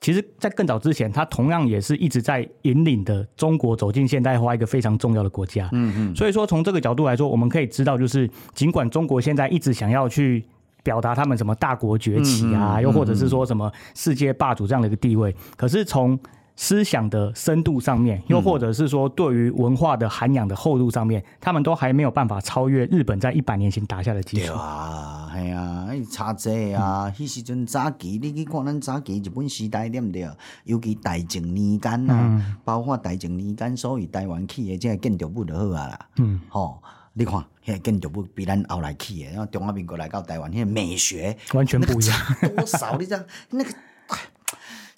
[0.00, 5.68] 其实，在更早之前，它同样也是一直在引领的中国走进现代化一个非常重要的国家。
[5.70, 6.16] 嗯嗯。
[6.16, 10.44] 所以说，从这个角度来说，我们可以知道，就是尽管中国现在一直想要去
[10.82, 16.18] 表达他们什么大国崛起啊，嗯、又或者是说什么世界霸主这样的一个地位，可是从
[16.60, 24.46] 思想的深度上面，又或者是说对于文化的涵养的厚度上面，他们都还没有办法超越日本在一百年前打下的基础。
[24.46, 30.28] 对啊，系啊，差这啊，迄时阵早期，你去看咱早期日本时代对不对？
[30.64, 35.98] 尤其大正年间啊，嗯、包括大正年间所以台湾起的这个建筑物就好啊啦。
[36.16, 42.18] 嗯，吼，你看，迄个建筑物比咱后来起的，然后中华民国来到台湾，迄个美学完全不一样，
[42.56, 43.70] 多少你知道那个。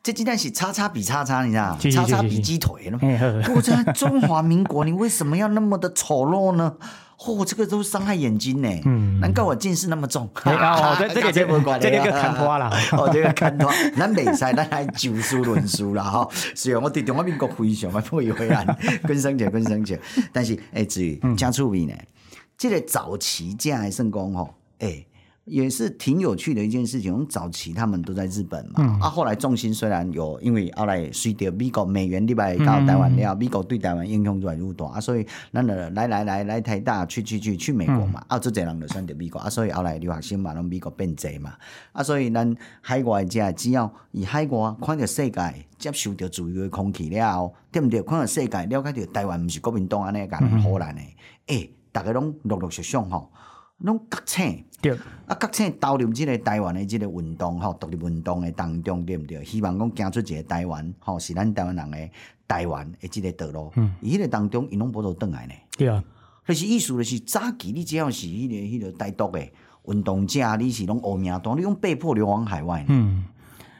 [0.03, 1.77] 这鸡蛋是叉叉比叉叉，你知道？
[1.93, 2.99] 叉叉比鸡腿了。
[3.55, 6.75] 我在中华民国，你为什么要那么的丑陋呢？
[7.19, 8.69] 嚯，这个都伤害眼睛呢。
[8.87, 10.27] 嗯，难怪我近视那么重。
[10.45, 12.71] 哦， 这这个这个这个看花了。
[12.97, 16.03] 哦，这个看花，咱袂使，咱来就事论事啦。
[16.03, 18.67] 哈，虽然我对中华民国非常的不以为然，
[19.07, 19.99] 更生气，更生气。
[20.33, 21.95] 但是，哎，至于加出名呢，
[22.57, 25.05] 这个早期这样的成功吼，哎。
[25.51, 27.27] 也是挺有趣的一件事情。
[27.29, 41.55] 早期他们都在日本嘛，嗯、啊，后来重心虽然有，因为后来随着美国美元礼拜到台湾了，嗯、美国对台湾影响越来越大啊，所以咱来来来来来台大去去去去美国嘛，嗯、啊，这侪人就选择美国啊，所以后来留学生嘛，拢美国变侪嘛，
[41.93, 48.01] 啊，所以咱海外者只要以海外看着世界，接受到自由的空气了，对不对？
[48.03, 51.01] 看着世界，了解到台湾不是国民党安尼咁荷兰的，
[51.47, 53.31] 诶、欸，大家拢陆陆续续吼。
[53.81, 54.93] 拢觉醒，对，
[55.27, 59.45] 啊，觉醒投入即个台湾的即个运动吼，独立运动的当中，对毋对？
[59.45, 62.11] 希望讲行出一个台湾吼，是咱台湾人的
[62.47, 63.73] 台湾的即个道路。
[63.77, 65.55] 嗯，伊迄个当中，伊拢无倒转来呢。
[65.77, 66.03] 对啊，
[66.47, 69.41] 就是意思就是早期你只要是迄、那个迄、那个台独的
[69.87, 72.85] 运动者，你是拢乌名单，你拢被迫流亡海外。
[72.89, 73.25] 嗯。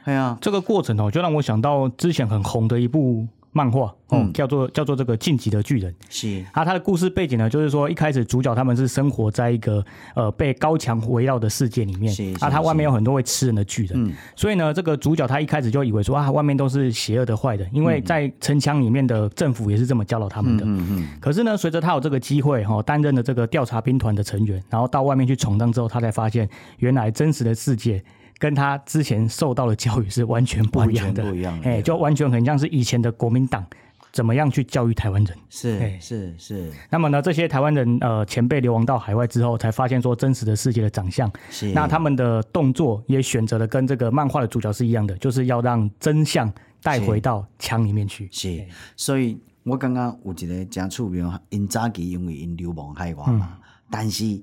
[0.03, 3.27] 对啊，这个过程哦，就让我想到之前很红的一部。
[3.53, 5.93] 漫画哦、嗯，叫做叫做这个晋级的巨人。
[6.09, 9.83] 是啊，他的故事背景呢，就是说一开始主角他们是生活在一个
[10.15, 20.65] 呃被高墙围绕的世界里面，啊，他外面有很多会吃人的巨人，嗯，所以呢，这个主角他一开始就以为说啊，外面都是邪恶的坏的，因为在城墙里面的政府也是这么教导他们的。
[20.65, 21.07] 嗯嗯，嗯。
[21.19, 28.03] 可是呢，随着他有这个机会哈，担任了这个调查兵团的成员，然后到外面去闯荡之后，他才发现原来真实的世界。
[28.41, 33.63] 跟他之前受到的教育是完全不一样的，不一样的，哎，就完全很像是以前的国民党
[34.11, 36.71] 怎么样去教育台湾人，是是是。
[36.89, 41.71] 那么呢，这些台湾人呃前辈流亡到海外之后，才发现说真实的世界的长相，是。
[41.71, 46.51] 那他们的动作也选择了跟这个漫画的主角是一样的，就是要让真相
[46.81, 48.27] 带回到墙里面去。
[48.31, 48.65] 是，是。
[48.97, 54.41] 所以我刚刚有一个讲出名，因早期因为因流亡海外嘛，嗯、但是。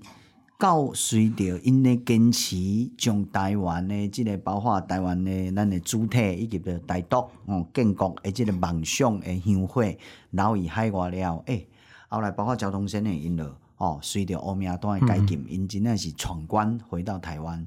[0.59, 2.57] 到随着因咧坚持，
[2.99, 9.85] 将台湾的即个包括台湾的咱的主体以及着台独哦建国的即个梦想的香火
[10.31, 11.65] 留于海外了，诶、
[12.09, 17.65] 后来包括交通线的因了哦，随着欧米亚段的改进，因、真正是闯关回到台湾。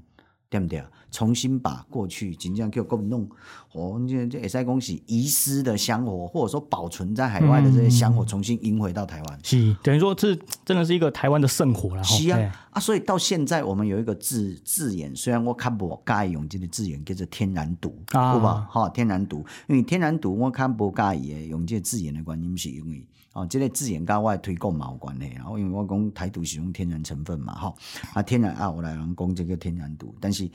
[0.51, 0.83] 对不对？
[1.11, 3.25] 重新把过去真正叫国民党，
[3.71, 9.39] 哦，这这会使讲是遗失的香火，或者说保存在海外的这些香火，重新迎回到台湾。
[9.43, 10.35] 是，等于说这
[10.65, 12.03] 真的是一个台湾的圣火了。
[12.03, 18.67] 是啊，啊，所以到现在我们有一个字字眼，虽然我看不介意用这个字眼，叫做天然毒，好吧？
[18.69, 23.07] 好，天然毒，因为天然毒我看不介意用这个字眼的原因是因为。
[23.33, 27.73] 哦，这个字眼跟我推广嘛有关系，然后因为我讲台独是用天然成分嘛，哈
[28.13, 30.49] 啊天然啊，我来讲这个天然独，但是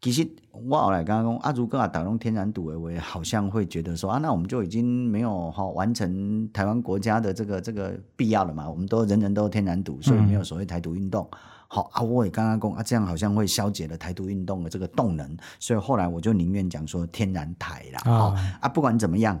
[0.00, 11.28] 其实我后来刚刚讲啊，如果啊打用天然独的话，好像会觉得说啊，那我们就已经没有哈完成台湾国家的这个这个必要了嘛，我们都人人都天然独，所以没有所谓台独运动。
[11.66, 19.36] 好、嗯、啊，我也刚刚讲啊，这样好像会消解了台独运动的这个动能，所以后来我就宁愿讲说天然台啦，啊，不管怎么样。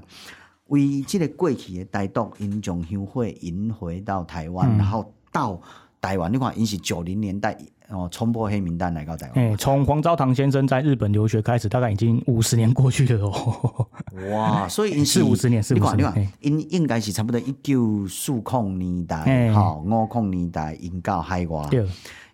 [0.68, 5.60] 为这个过去的台独，因将香火引回到台湾，嗯，然后到
[6.00, 7.56] 台湾，你看，因是九零年代
[7.88, 9.52] 哦，冲破黑名单来到台湾。
[9.52, 13.88] 哎，从黄昭堂先生在日本留学开始，大概已经五十年过去了哦。
[14.30, 21.68] 哇，所以因 四五十年，四五十年，因应该是差不多一九四零年代，好五零年代因到海外，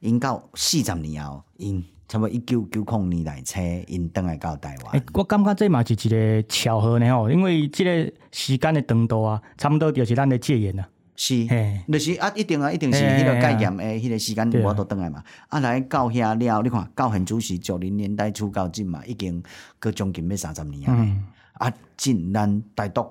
[0.01, 1.85] 因到四十年后因。
[2.07, 4.93] 差不多一九九零年代车因登来到台湾。
[4.93, 10.89] 欸，我感觉这嘛是一个巧合呢吼，因为这个时间的长度啊，差不多就是咱的戒严啊。
[11.17, 11.47] 是，
[11.89, 15.23] 就是啊，一定啊，一定是迄个戒严的迄个时间我都登来嘛。
[15.49, 19.43] 啊，来到遐了，你看到现主席九零年代初到今嘛，已经
[19.79, 20.97] 搁将近要三十年啊。
[20.99, 23.07] 嗯、啊，真咱台独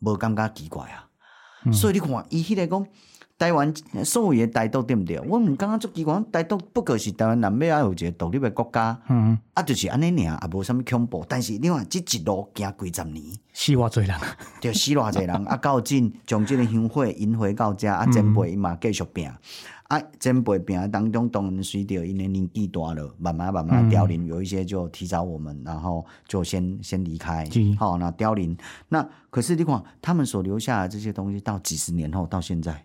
[0.00, 1.08] 无感觉奇怪啊。
[1.64, 2.86] 嗯、所以你看，伊迄个讲。
[3.36, 5.18] 台湾所谓的台独对不对？
[5.20, 11.24] 我唔感觉足奇怪，台独不过是台湾南边啊有一个独立的国家，嗯，啊就是安尼尔，也无啥物恐怖。
[11.28, 14.16] 但是你看，这一路行几十年，死偌济人，
[14.60, 15.30] 就死偌济人。
[15.48, 19.28] 啊， 到今将这个香火引回到家，啊，前辈伊嘛继续拼，
[19.88, 28.56] 啊，前辈拼当中，当然随着因年年纪大了，慢慢慢慢凋零，有一些就提早我们，然后就先先离开，好，那凋零。
[28.88, 32.84] 那可是你看，他们所留下的这些东西，到几十年后，到现在。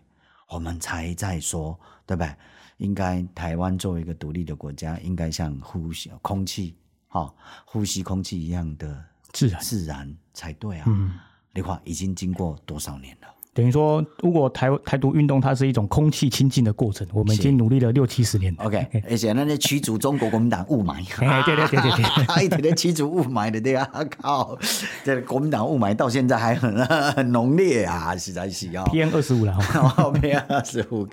[0.50, 2.34] 我们才在说，对不对？
[2.78, 6.74] 应该台湾作为一个独立的国家，应该像呼吸空气，
[7.08, 7.32] 哈，
[7.64, 10.84] 呼吸空气一样的自然自然才对啊。
[10.88, 11.18] 嗯，
[11.52, 13.28] 你看已经经过多少年了？
[13.52, 18.54] 等于说，如果台台独运动它是一种空气清净的过程，我们已经努力了六七十年。
[18.58, 21.04] OK，而且那那驱逐中国国民党雾霾，
[21.44, 24.56] 对对对对对，他一直在驱逐雾霾的对啊，靠，
[25.04, 29.52] 这国民党雾霾到现在还很很浓烈啊，实在是啊 PM 二十五了，
[30.22, 31.08] PM 二十五，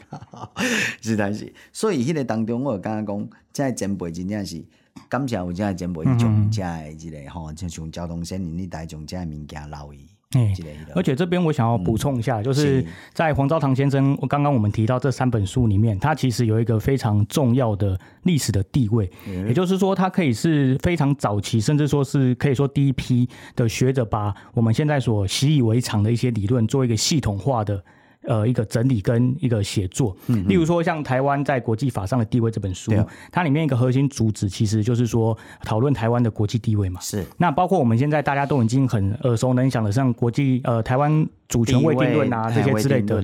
[1.02, 1.52] 实在是。
[1.74, 4.64] 所以迄个当中，我刚刚讲，在前辈真正是
[5.10, 10.07] 感谢有这前辈种这一个吼，就像交通线你带种这物件留意。
[10.32, 12.86] 哎、欸，而且这边我想要补充一下，嗯、就是。
[13.14, 27.84] 在黄昭堂先生，我刚刚我们提到这三本书里面，他其实有一个非常重要的历史的地位，嗯、也就是说，他可以是非常早期，甚至说是可以说第一批的学者，把我们现在所习以为常的一些理论做一个系统化的。
[28.28, 32.94] 呃，一个整理跟一个写作，嗯，例如说像台湾在国际法上的地位这本书，
[33.32, 37.02] 它里面一个核心主旨其实就是说讨论台湾的国际地位嘛。
[37.02, 37.26] 是。
[37.38, 41.28] 那包括我们现在大家都已经很耳熟能详的，像国际呃台湾。
[41.48, 43.22] 主权未定论啊，这些之类的，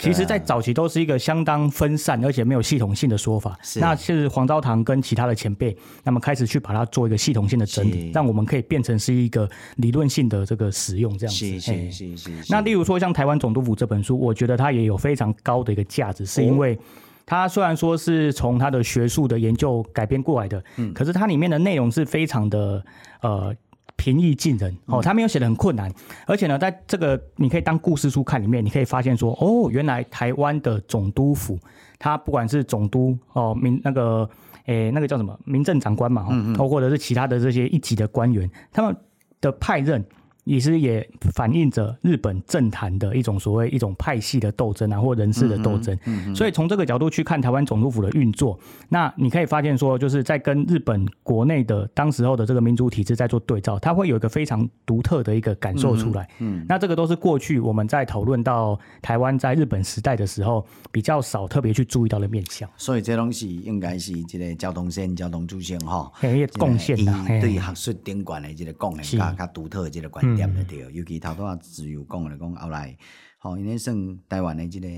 [0.00, 3.58] 其实，在早期都是一个相当分散而且没有系统性的说法。
[3.62, 11.60] 是，那是黄昭堂跟其他的前辈，那么开始去把它做一个系统性的整理，让我们可以变成是一个理论性的这个使用这样子。
[11.60, 12.30] 是是是是。
[12.48, 16.78] 那例如说像《台湾总督府》这本书，我觉得它也有非常高的一个价值，是因为
[17.26, 22.82] 它虽然说是从它的学术的研究改编过来的，嗯，可是它里面的内容是非常的
[23.20, 23.54] 呃
[23.96, 25.92] 平易近人哦，他没有写的很困难，
[26.26, 31.58] 而且呢，在这个你可以当故事书看里面，你可以发现说，哦，原来台湾的总督府，
[31.98, 34.28] 他不管是总督哦，民那个
[34.66, 38.96] 诶那个叫什么民政长官嘛，嗯嗯，或者是其他的这些一级的官员，他们
[39.40, 40.04] 的派任。
[40.46, 45.92] 也是也反映着日本政坛的一种所谓一种派系的斗争啊，或人事的斗争。
[46.04, 48.56] 嗯嗯、所以从这个角度去看台湾总督府的运作，
[48.88, 56.22] 那你可以发现说，就是在跟日本国内的当时候的这个民主体制在做对照，它会有一个非常独特的一个感受出来。
[56.38, 62.70] 嗯，嗯那这个都是过去我们在讨论到台湾在日本时代的时候比较少特别去注意到的面向。
[62.76, 66.08] 所以这东西应该是这个交通线、交通主线哈，
[66.56, 70.35] 贡献的对学术顶管的这个贡献，加加独特的这个观。
[70.68, 72.96] 对，尤其头拄啊自由讲来讲，后来
[73.38, 74.88] 吼，因为算台湾的这个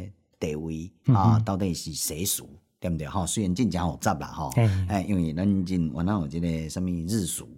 [0.41, 2.49] 地位啊，到底是谁属，
[2.81, 3.07] 对不对？
[3.07, 4.51] 吼，虽然真正复杂啦，吼，
[4.89, 7.49] 哎，因为咱真原来有这个什么日属，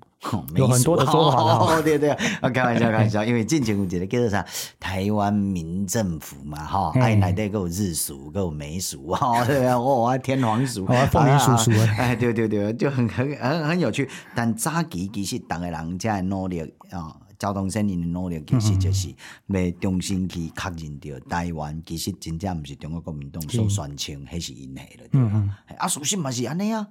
[0.54, 4.44] 有很多的说法， 对对，我开玩笑，开玩笑，因为之前有一个叫做啥
[4.78, 14.08] 台湾民政府嘛，哈，哎，内底有日属，有美属，哈， 对啊，我天皇属，凤梨叔叔， 哎，对对对，就很很很很有趣。
[14.34, 16.60] 但早期其实逐个人在努力
[16.90, 17.16] 啊。
[17.40, 19.08] 交通线因的努力，其实就是
[19.46, 25.08] 要重新去确认掉台湾，其实真正毋是中国国民党所宣称，迄是因系了。
[25.12, 25.50] 嗯嗯。
[25.78, 26.86] 啊，事实嘛是安尼啊。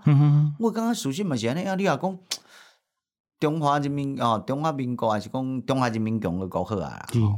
[0.57, 1.75] 我感觉事实嘛是安尼啊。
[1.75, 2.17] 你若讲
[3.39, 7.07] 中华人民哦，中华民国还是讲中华人民共和国好啊。
[7.13, 7.37] 嗯。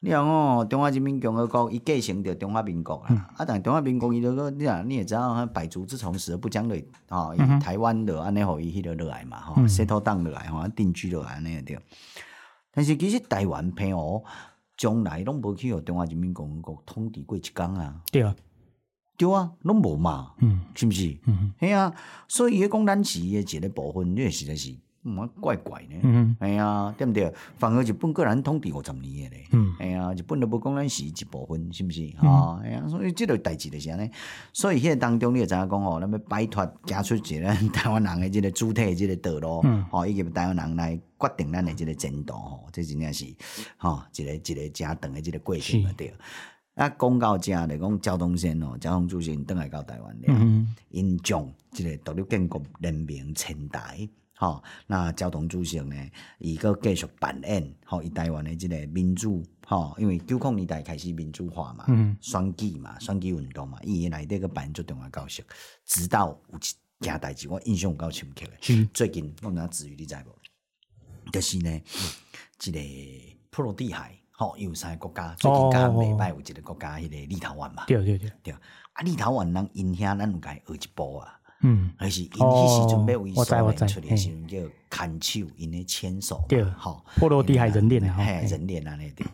[0.00, 3.30] 你讲哦，中华人民共和国伊继承着中华民国啊。
[3.36, 6.76] 啊，但中华民国伊着个，你啊，你也知道，百足之虫，死而不僵的
[7.08, 7.32] 哦。
[7.62, 11.78] 台湾的安尼，互伊迄个落来嘛，吼，settle 土当落来，吼，定居落来安尼个对。
[12.72, 14.22] 但是其实台湾片哦，
[14.76, 18.02] 从来拢无去互中华人民共和国统治过一工啊。
[18.10, 18.34] 对啊，
[19.16, 21.16] 对啊，拢无嘛，嗯，是毋是？
[21.26, 21.94] 嗯，系啊，
[22.28, 24.74] 所以伊讲咱是伊诶一个部分，这实在是。
[25.04, 25.96] 嗯，怪怪呢。
[26.02, 27.32] 嗯嗯，系啊，对不对？
[27.58, 29.46] 反而日本个人统治五十年诶咧。
[29.52, 32.06] 嗯，系啊，日本都无讲咱是一部分，是毋是？
[32.18, 34.10] 哈，系啊，所以即个代志就是安尼。
[34.52, 39.60] 所以迄个当中，你会知影讲吼，咱要摆脱，行出一个 台湾人诶即个主体，即个道路。
[39.64, 42.34] 嗯，吼，以及台湾人来决定咱诶即个前途。
[42.34, 43.26] 吼，这真正是，
[43.78, 46.14] 吼，一个一个正长诶即个过程啊，对。
[46.74, 50.22] 啊，讲到遮来讲交通线哦，交通主线倒来到台湾了。
[50.28, 54.08] 嗯，因将即个独立建国人民前台。
[54.42, 55.94] 吼，那交通主席呢？
[56.38, 65.44] 伊个继续扮演吼，伊台湾的即个民主吼，因为九零年代开始民主化嘛，嗯，选举嘛，选举运动嘛，伊内底个扮演最重要角色。
[65.86, 68.52] 直到有一件代志，我印象有够深刻的。
[68.70, 71.30] 嗯、最近我们子瑜你知无？
[71.30, 71.80] 就是呢，
[72.58, 72.80] 即、嗯、个
[73.50, 81.38] 普罗的海吼，有三个国家，最近刚礼拜有一个国家，迄个立陶宛嘛，对对对对，啊，立陶宛人因遐咱有甲伊学一步啊。
[81.62, 84.58] 嗯，还是因迄时阵要为苏联出的时阵叫
[84.90, 89.28] 牵手，因咧牵手，对，好，波罗的海人链啊，嘿，人链啊，那点。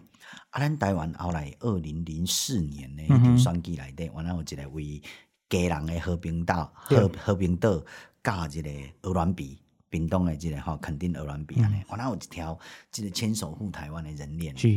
[0.50, 5.02] 啊，咱台湾后来二零零四年呢，选举内底，原来有一个为
[5.48, 7.82] 家人的和平岛，和和平岛
[8.22, 8.70] 加一个
[9.02, 9.58] 鹅卵鼻，
[9.88, 12.58] 屏东的这个吼，肯定鹅卵鼻安尼，原来有一条
[12.90, 14.56] 这个牵手护台湾的人链。
[14.56, 14.68] 是，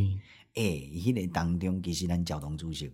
[0.55, 2.91] 诶，迄个当中其实咱交通主席。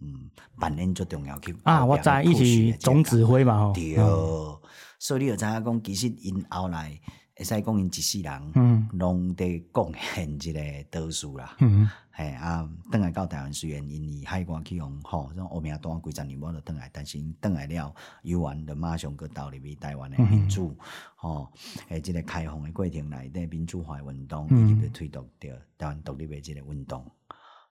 [0.00, 1.84] 嗯，扮演最重要去啊！
[1.84, 4.58] 我知伊是总指挥嘛吼，对，嗯、
[4.98, 6.98] 所以你就知影讲，其实因后来
[7.34, 20.76] 会使讲因一世人，嗯，拢伫贡献一个得数啦，嗯，嘿啊，倒来到台湾虽然因以海关去用吼，种欧名单几十年无就倒来，但是因倒来了，游完就马上搁投入去台湾的民主，
[21.14, 27.04] 吼、嗯，诶，即个开放的过程内底民主化运动，以及推动着台湾独立的即个运动。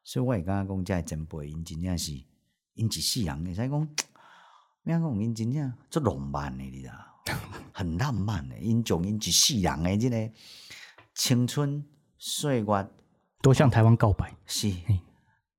[0.06, 2.14] 所以我会感觉讲，遮前辈因真正是
[2.76, 3.89] 因一世人，会使讲，
[4.84, 6.93] 咩讲因真正足浪漫诶，你知道？
[7.74, 10.32] 很浪漫诶，因从因一世人诶，即个
[11.16, 11.84] 青春
[12.20, 12.89] 岁月
[13.41, 14.72] 都向台湾告白，是，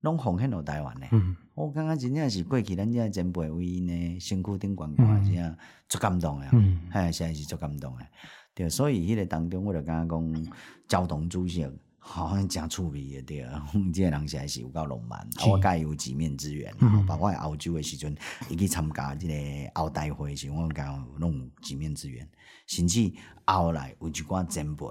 [0.03, 1.09] 拢奉献互台湾诶。
[1.11, 5.57] 嗯，我感觉真正是过去咱遮前辈为因诶身躯顶悬挂，真正
[5.89, 6.49] 足感动诶。
[6.53, 8.07] 嗯，嘿，实在是足感动诶。
[8.55, 10.53] 对，所以迄个当中，我就感觉讲，
[10.87, 11.67] 交通主席。
[12.09, 15.51] 好像真趣味的对啊， 这个人实在是有够浪漫，是。
[15.51, 18.17] 我甲伊有几面之缘，嗯、包括澳洲的时阵，
[18.49, 19.35] 伊去参加即个
[19.75, 22.27] 澳大会的时，我甲伊拢有几面之缘，
[22.69, 23.13] 甚至
[23.45, 24.87] 后来有一寡前辈，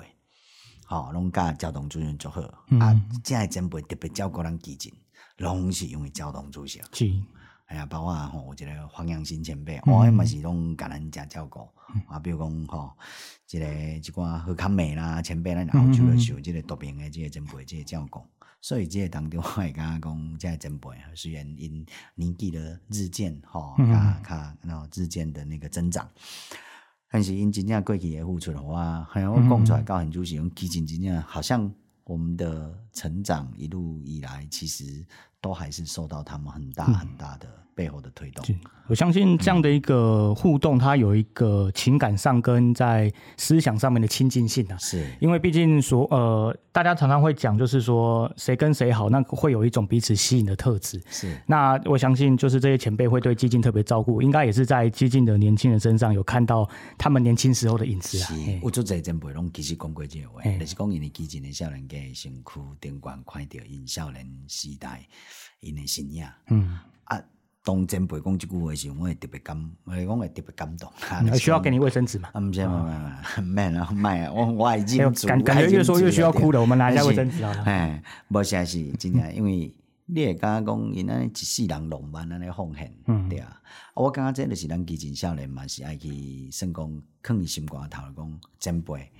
[0.85, 4.93] 吼，拢甲交通主任做好，嗯、啊，这个前辈特别照顾咱基进，
[5.37, 6.81] 拢是因为交通主席。
[7.65, 11.67] 哎呀，包括吼，我一个黄阳新前辈，我嘛是拢甲咱家照顾，
[12.07, 12.93] 啊，比如讲吼，
[13.47, 18.21] 即个一寡好康美啦前辈，咱澳洲的时候，即个毒病的即个前辈，即个照顾，
[18.61, 23.85] 所以这个当中我会感觉讲，这个前辈虽然因年纪的日渐吼，较
[24.29, 26.07] 较然后日渐的那个增长，
[27.09, 35.03] 但是因真正过去的付出的话，还有我讲出来高很主席用基金真正好像我们的成长一路以来，其实
[35.45, 37.47] 都还是受到他们很大很大的。
[37.75, 38.43] 背后的推动，
[38.87, 44.77] 我相信这样的一个互动，它有一个情感上跟在思想上面的亲近性啊。
[44.77, 51.01] 是，因为毕竟说，呃，大家常常会讲，就是说谁跟谁好，那会有一种彼此吸引的特质。
[51.09, 56.67] 是，那我相信就是这些前辈会对基进特别照顾，应该也是在基进的年轻人身上有看到
[56.97, 58.27] 他们年轻时候的影子啊。
[58.27, 65.05] 是，我做这前辈拢其实讲过这个话，就是讲因为基进的少年家身躯顶悬看到因少年时代
[65.59, 66.31] 因的信仰。
[66.47, 67.21] 嗯啊。
[67.65, 70.87] 当前辈讲这句话的时候，我会特别感，我讲会特别感动。
[70.95, 72.29] 还需要给你卫生纸吗？
[72.39, 74.31] 唔使，唔唔唔，免 啦，免啊！
[74.31, 76.61] 我我已经感感觉越说越需要哭了。
[76.61, 77.63] 我们拿一下卫生纸好了。
[77.65, 83.59] 哎，无啥事，真的，因为你会感觉讲，因为一世人浪漫安尼奉献，嗯、对啊。
[83.95, 89.11] 我感觉这就是咱基进少年嘛，是爱去算讲，放喺心肝头讲前辈。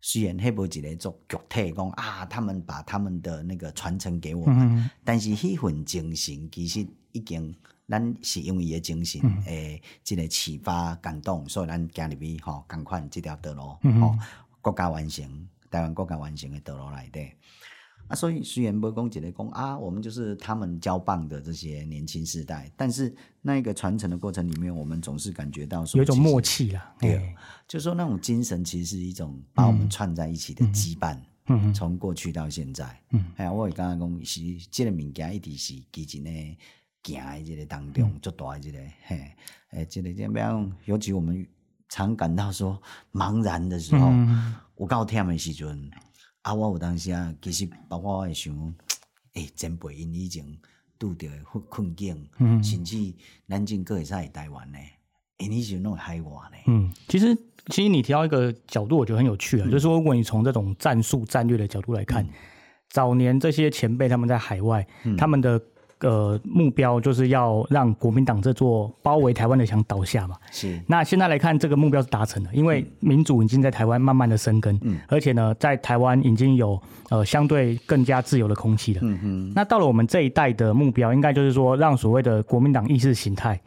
[0.00, 7.54] 虽然迄无一个做具体讲啊，他们把他们的那个传承给我们，嗯、但是迄份精神其实已经，
[7.88, 14.18] 咱是因为伊个精神诶，即、嗯、个启发感动，所以咱行入去吼，赶快这条道路吼、嗯，
[14.60, 17.30] 国家完成，台湾国家完成的道路内底。
[18.08, 26.94] 啊，所以虽然无讲一个讲啊，我们就是他们交棒的这些年轻世代，但是那个传承的过程里面，我们总是感觉到说有一种默契啦。
[26.98, 27.34] 对，
[27.66, 31.18] 就是说那种精神其实是一种把我们串在一起的羁绊。
[31.50, 34.40] 嗯，从过去到现在，嗯，哎呀，我刚刚讲是
[34.70, 36.30] 这个物件一直是基金的
[37.14, 39.32] 行的这个当中最大的这个嘿，
[39.70, 41.46] 哎，这个这样，尤其我们
[41.88, 42.80] 常感到说
[43.12, 44.10] 茫然的时候，
[44.76, 45.90] 有够忝的时阵。
[46.42, 46.54] 啊！
[46.54, 48.54] 我有当时啊，其实包括我会想，
[49.34, 50.46] 诶、欸，前辈因以前
[50.98, 52.96] 拄着困困境，嗯，甚至
[53.48, 54.78] 咱真阁会使台湾呢，
[55.38, 56.56] 因以前拢会害我呢。
[56.66, 57.36] 嗯，其实
[57.66, 62.30] 其实你提到一个角度，我觉得很有趣啊，嗯、就是说，如果你从这种战术战略的角度来看，嗯、
[62.88, 65.60] 早年这些前辈他们在海外，嗯、他们的。
[66.00, 70.36] 呃，目标就是要让国民党这座包围台湾的墙倒下嘛。
[70.50, 70.80] 是。
[70.86, 74.78] 那现在来看，这个目标是达成了，因为民主已经在台湾慢慢的生根。
[74.82, 74.98] 嗯。
[75.08, 76.80] 而且呢，在台湾已经有
[77.10, 79.00] 呃相对更加自由的空气了。
[79.02, 79.52] 嗯嗯。
[79.54, 83.60] 那到了我们这一代的目标，应该就是说，让所谓的国民党意识形态，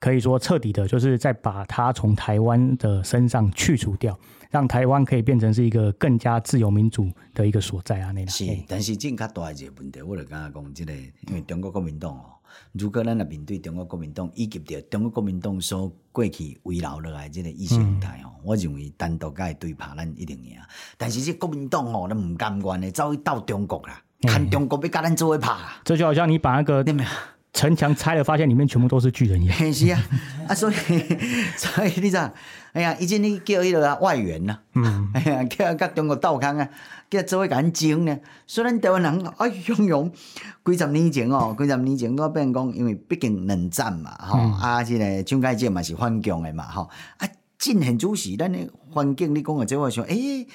[0.00, 4.18] 可以说彻底的，就是再把它从台湾的身上去除掉。
[4.54, 12.22] 让台湾可以变成是一个更加自由民主的一个所在啊，那是，但是真较大的一个问题，我就感觉讲，这个因为中国国民党哦，
[12.70, 20.56] 如果咱来面对中国国民党以及着中国国民党所过去遗留落来这个意识形态哦，我认为单独甲伊对拍，咱一定赢。
[20.96, 25.52] 但是这国民党哦，咱唔甘愿的走去斗中国啦，看中国要甲咱做伙拍。
[25.82, 26.84] 这就好像你把那个
[27.54, 29.72] 城墙拆了，发现里面全部都是巨人一样。
[29.72, 30.02] 是啊，
[30.48, 30.74] 啊，所以
[31.56, 32.30] 所以你知道？
[32.74, 36.68] 哎呀，以前你叫迄个外援呐，嗯，哎呀，叫甲中国斗抗啊，
[37.08, 38.18] 叫做伙甲咱争呢。
[38.48, 40.10] 虽然台湾人哎汹涌，
[40.64, 47.28] 几十年前哦，几十年前我变讲，因为毕竟冷战嘛，吼、嗯，啊，这个蒋介石嘛是反共的嘛，吼，啊，
[47.64, 48.58] 真现主时，咱的
[48.90, 50.48] 环境你讲的这话想，诶、欸，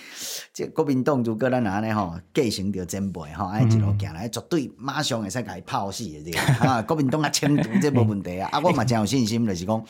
[0.54, 6.40] 这国民党如果咱安尼吼，继承着前辈吼，哎，一路行来，绝对马上会使甲伊泡死的这个，
[6.70, 9.84] 啊，国民党啊，清除这无问题啊，啊，我嘛真有信心，就是讲。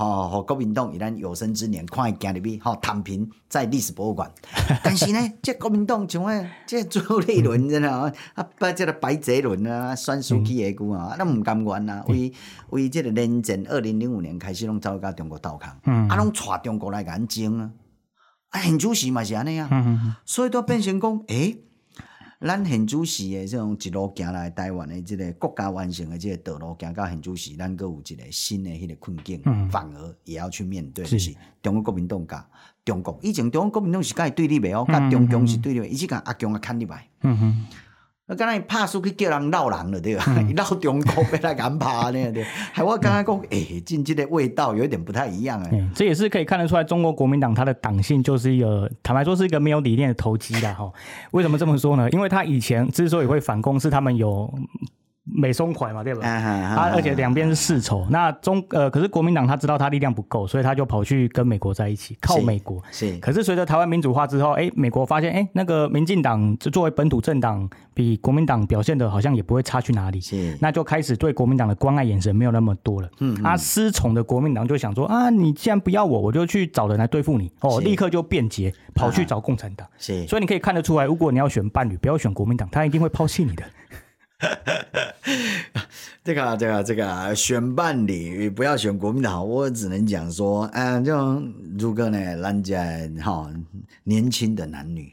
[0.00, 4.32] 哦，和国民党以咱有生之年，看伊行入去，吼，躺平在历史博物馆。
[4.82, 12.32] 但是呢，这国民党像诶，这朱立伦，真啊，啊，把这个白泽伦啊，选书记的句啊，咱毋甘愿啊，为
[12.70, 15.78] 为这个连战，二零零五年开始拢走到中国斗抗，
[16.08, 17.70] 啊，拢带中国来甲咱争啊，
[18.48, 19.68] 啊，现主席嘛是安尼啊，
[20.24, 21.64] 所以都变成讲，诶、欸。
[22.40, 32.48] 咱现主席诶，这种一路行来台湾诶，这个国家完成诶，这个道路行到现主席，咱各有一个新诶迄个困境，嗯、反而也要去面对，是就是中国国民党甲
[32.82, 37.06] 中国以前中国国民党是甲伊对立袂哦，甲中共是对立，伊是甲阿强啊牵入来。
[37.22, 37.66] 嗯哼。
[38.30, 40.24] 我刚才拍输去叫人闹人了，对吧？
[40.54, 42.44] 闹、嗯、 中国被他敢拍呢，对。
[42.72, 45.90] 还我刚刚讲，哎、嗯，进去的味道有点不太一样哎、嗯。
[45.96, 50.88] 这也是可以看得出来，中国国民党它的党性就是一个，坦白说是一个没有理念的投机的哈。
[51.32, 52.08] 为什么这么说呢？
[52.10, 54.48] 因为他以前之所以会反攻，是他们有
[55.34, 56.26] 美松快嘛，对吧？
[56.26, 58.06] 啊而且两边是世仇。
[58.10, 62.82] 那中呃，可是国民党他知道他力量不够，所以他就跑去跟美国在一起，靠美国。
[62.90, 63.16] 是。
[63.18, 70.20] 可是随着台湾民主化之后，哎，美国发现，哎，那个民进党作为本土政党，比国民党表现的好像也不会差去哪里。
[70.20, 70.56] 是。
[70.60, 73.08] 那就开始对国民党的关爱眼神没有那么多了。
[73.20, 73.34] 嗯。
[73.44, 77.50] 啊，失宠的国民党就想说啊，你既然不要我，我就去找人来对付你。
[77.60, 79.86] 哦，立刻就变节，跑去找共产党。
[79.98, 80.26] 是。
[80.26, 83.64] 所以你可以看得出来，如果你要选伴侣，不要选国民党，他一定会抛弃你的。
[86.24, 91.42] 这个这个这个选伴侣不要选国民党，我只能讲说，嗯，就
[91.78, 92.82] 如果呢，人家
[93.22, 93.50] 哈
[94.04, 95.12] 年轻的男女，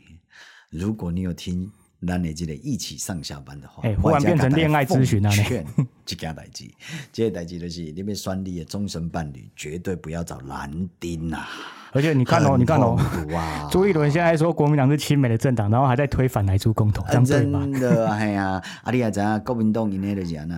[0.70, 5.88] 如果你有听那你记得一起上下班的话，哎，忽然变成恋爱咨询了呢。
[6.08, 6.64] 这件代志，
[7.12, 11.47] 这个代志就是你们选你的终身伴侣，绝对不要找男丁啊。
[11.93, 12.97] 而且你看哦，你看哦，
[13.32, 13.68] 哇！
[13.72, 17.60] 朱一伦现在说国民党是亲美的政党，然后还在推反来猪公投，这样对吗？
[17.62, 20.49] 真的，哎呀，啊，你也知影国民党因迄个是安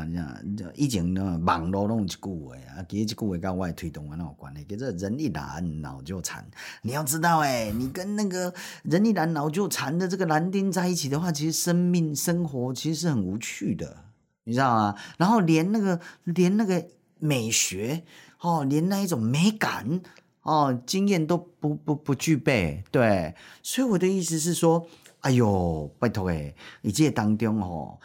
[0.58, 6.44] 怎，以前呢网络拢有一句话啊，其实这句话跟我的推动完有关系，叫做人一蓝脑就残。
[6.82, 13.96] 你要知道，哎，你跟那个人一蓝脑就残的这个男丁在一起的话，其实生命生活其实是很无趣的，
[14.50, 14.96] 你知道吗？
[15.18, 16.84] 然后连那个连那个
[17.20, 18.04] 美学
[18.42, 20.02] 哦，连那一种美感。
[20.42, 24.88] 哦，经验都不不不具备，对，所以我的意思是说，
[25.20, 28.00] 哎呦，拜托哎，你这当中哦。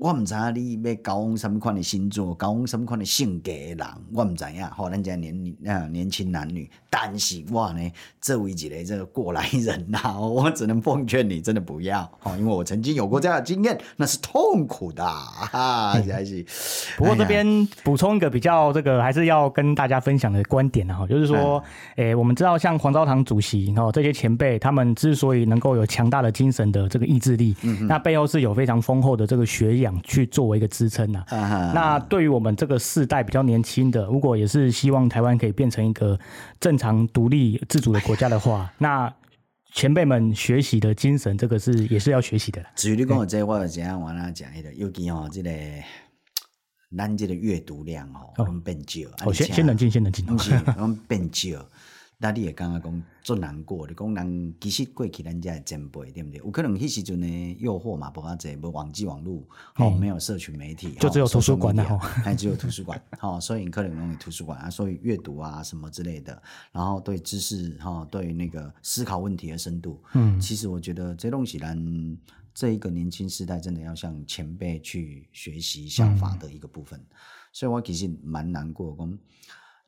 [0.00, 4.66] 我唔知影你要交往什么款的星座，交往什么款的性格的人，我唔知影。
[4.70, 16.42] 吼，咱家年啊年轻男女，但是我呢，作为一个这个过来人呐，我只能奉劝你，真的不要哦，因为我曾经有过这样的经验，那是痛苦的啊，还是。
[16.96, 21.62] 不过这边补充一个比较这个，还是要跟大家分享的观点哈，就是说，
[21.96, 29.89] 诶、我们知道像黄昭堂主席哦这些前辈，他们之所以能够有强大的精神的这个意志力，嗯，那背后是有非常丰厚的这个学养。
[30.02, 31.70] 去作为一个支撑呐、啊。
[31.70, 31.74] Uh-huh.
[31.74, 36.18] 那对于我们这个世代比较年轻的，如果也是希望台湾可以变成一个
[36.58, 39.12] 正常独立自主的国家的话，那
[39.72, 42.60] 前辈们学习的精神，这个是也是要学习的。
[42.74, 45.50] 至于你讲的这，我就这样往那讲一个，尤其哦，这个
[46.96, 49.08] 咱这个阅读量哦，我们变少。
[49.24, 50.26] 哦，先先冷静，先冷静。
[50.26, 51.64] 不是，我们变少。
[52.22, 56.36] 那你也刚刚讲做难过，你讲人其实过去人家的前辈，对不对？
[56.36, 59.42] 有可能迄时阵呢诱惑嘛，不阿济，无网际网络，
[59.76, 66.42] 哦，没有社群媒体，就只有图书馆的哈，还只有图书馆， 哈，所以可能用图书馆啊，所以阅读啊什么之类的，
[66.72, 72.18] 然后对知识哈，对那个思考问题的深度，嗯，其实我觉得这东西咱
[72.52, 77.16] 这一个年轻时代真的要向前辈去学习效法的一个部分，嗯，
[77.50, 79.18] 所以我其实蛮难过讲。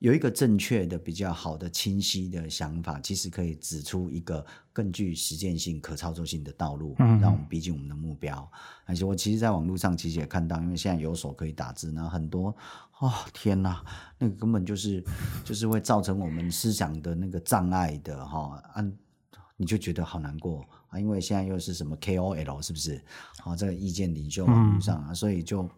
[0.03, 8.51] 有一个正确的、比较好的、清晰的想法，其实可以指出一个更具实践性、可操作性的道路，嗯，让我们逼近我们的目标。
[8.85, 12.53] 而且我其实，在网络上其实也看到，因为现在有手可以打字，然后很多，
[12.99, 13.81] 哦，天哪，
[14.19, 15.05] 那个根本就是
[15.45, 18.85] 就是会造成我们思想的那个障碍的哈，啊，
[19.57, 23.01] 你就觉得好难过啊，因为现在又是什么 KOL 是不是？
[23.39, 25.71] 好，这个意见领袖网络上啊，所以就。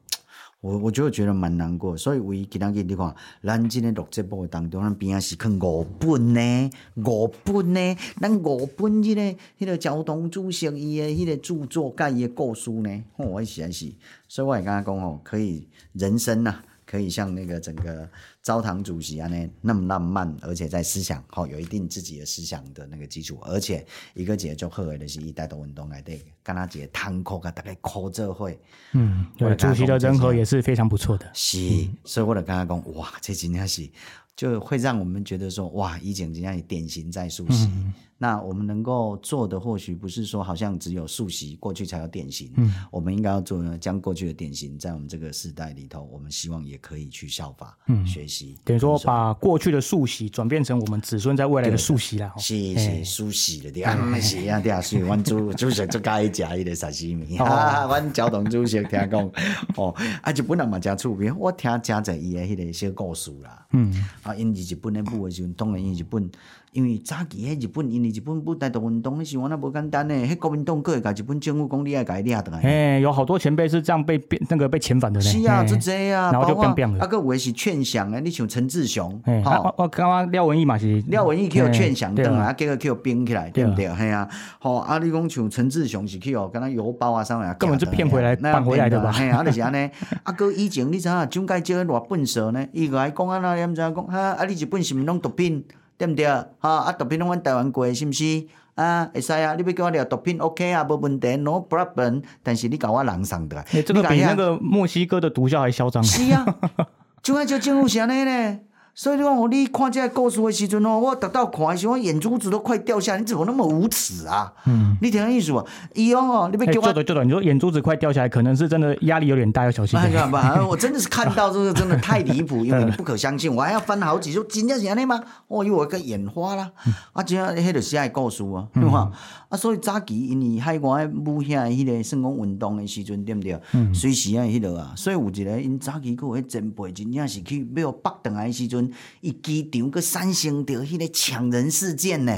[0.65, 9.21] 我我就觉得蛮难过，所以为其他个地方，咱今天录节目当中，咱边啊是看五本呢，五本呢，咱五本这个
[9.59, 13.93] 迄个交通主席伊的迄个著作，甲伊的故事呢，哦，我是安是，
[14.27, 16.65] 所以我也跟他讲哦，可以人生呐、啊。
[16.87, 18.09] 可以像那个整个
[18.43, 28.59] 昭堂主席啊，那那么浪漫，而且在思想好有一定自己的思想的那个基础，而且一个节就贺为的是一代的运动来对，跟他节堂口啊，大概考这会，
[28.93, 31.59] 嗯，对，主席的人和也是非常不错的，是，
[32.05, 33.89] 所以我就跟他讲，哇，这真的是
[34.37, 37.67] 就会让我们觉得说，哇，以前人家以典型在溯溪。
[37.67, 42.51] 嗯那我们能够做的，或许不是说好像只有溯溪过去才有典型。
[42.57, 48.57] 嗯，我们应该要做呢，将过去的典型在我们这个时代里头，我们希望也可以去效法、嗯、学习。
[48.65, 52.33] 等于说，把过去的溯溪转变成我们子孙在未来的溯溪了。
[52.39, 57.37] 是是溯溪的，对啊，是啊，对啊，所以阮主主席就介意食迄个沙西米。
[57.37, 59.31] 哈， 阮交通主席听讲，
[59.77, 63.67] 哦，啊，日本人嘛真出名，我听真侪伊的迄个小故事啦。
[63.73, 63.93] 嗯，
[64.25, 66.29] 啊，因为日本咧舞的时阵，当然因日本。
[66.75, 70.15] 因为早期迄日本，因为日本不带动运动，迄时阵那无简单呢。
[70.27, 72.61] 迄国民党阁会甲日本政府讲，你爱甲伊掠倒来。
[72.63, 75.25] 哎，有好多前辈是这样被变那个被遣返的呢。
[75.25, 76.99] 是啊，就这啊，然后就变变了。
[76.99, 83.89] 啊，阁有诶是劝降诶，你像陈志雄，好，我刚刚廖文义嘛是廖文义去互劝降转来，啊，结果去互冰起来，对不对？
[83.95, 89.13] 嘿啊，好，啊，你讲像陈志雄是去互，敢若邮包啊啥物啊，根本就骗回来，办回来的吧？
[89.13, 89.89] 嘿啊，就是安尼。
[90.25, 92.67] 啊，阁以前你知影蒋介石偌笨手呢？
[92.73, 95.65] 伊个还讲啊，那你毋知影讲，哈，啊，你日本是毋是拢毒品？
[96.07, 96.45] 对不对？
[96.59, 98.47] 哈啊，毒品拢阮台湾过，是毋是？
[98.75, 99.55] 啊，会使啊！
[99.55, 102.23] 你要叫我聊毒品，OK 啊，无问题，no problem。
[102.43, 106.03] 但是你甲我人送的，哎，这个比那个墨西哥的毒枭还嚣张。
[106.03, 106.45] 是啊，
[107.23, 108.59] 就按就政府是安尼呢。
[108.97, 113.19] 所以你讲，你看这个故事的时阵哦，我直到看的时候，我眼珠子都快掉下来。
[113.19, 114.53] 你怎么那么无耻啊？
[114.67, 115.67] 嗯，你听下意思不？
[115.95, 116.93] 伊哦，你别给我。
[116.93, 119.99] 对对对，你说眼珠子快掉下来，可能是真的压力有点大，要小心。
[119.99, 125.21] 哎吧，我真的是看到这个真的太离谱， 因为你不可相信，我还要翻好几说，真的是安尼吗？
[125.49, 126.71] 哦，因为我个眼花了。
[127.13, 129.11] 啊，真啊，迄个是爱故事啊，对吧？
[129.55, 133.61] 啊，所以早期因为海外武侠迄个算讲运动的时阵，对不对？
[133.73, 133.95] 嗯。
[133.95, 138.91] 随时啊，迄落啊，所以有一个因早期佫有迄前辈，真正是去要北顿来时阵，
[139.21, 139.71] 伊机。
[139.75, 142.33] 场个三星着迄个抢人事件呢？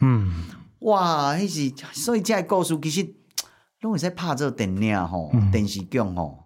[0.00, 0.30] 嗯，
[0.80, 3.14] 哇，迄是所以这个故事其实
[3.80, 6.41] 拢会使拍做电影吼，电视剧吼。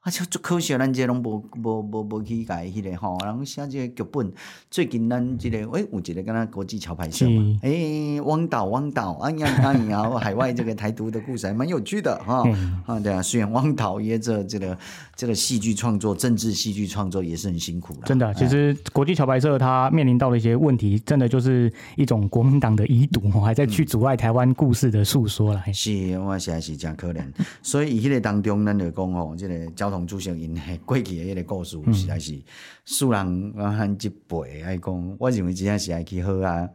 [0.00, 4.32] 啊，就足可惜，咱这拢无无无无去改迄个吼，然后写这个剧本。
[4.70, 12.42] 最近咱这个，诶、欸，有一个敢若国际桥牌社嘛，诶、欸，汪导汪导，哎呀哎呀，海外这个台独的故事还蛮有趣的哈。
[12.86, 14.78] 啊，对啊，虽然汪导也这这个
[15.14, 18.06] 这个戏剧创作、政治戏剧创作也是很辛苦的。
[18.06, 25.62] 真的，其实国际桥牌社他面临到的一些问题，真的就是一种国民党的遗毒，还在去阻碍台湾故事的诉说了。
[25.74, 27.22] 是，我实在是真可怜。
[27.62, 32.40] 所以伊迄个当中，咱就讲吼，这个交通主席因过去的迄个故事，实在是
[32.84, 35.16] 使人啊很一辈爱讲。
[35.18, 36.68] 我认为真正是爱去好啊，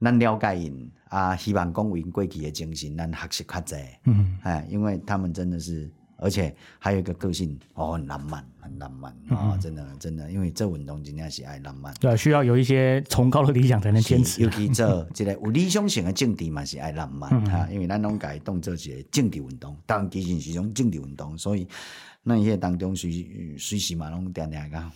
[0.00, 3.76] 咱了解因啊，希望讲因过去的精神，咱学习较济。
[4.04, 11.94] 嗯，哎，因为他们真的是，而且还有一个个性哦，很浪漫，很浪漫啊、哦，真的真的，因为做运动真正是爱浪漫。
[12.00, 14.42] 对，需要有一些崇高的理想才能坚持。
[14.42, 21.66] 尤其做这个有理想型的政治嘛，是爱浪漫哈，因为咱拢改当做一个政治运动，当然其实是一种政治运动，所以。
[22.28, 24.90] 那伊个当中随随时嘛，拢定定讲，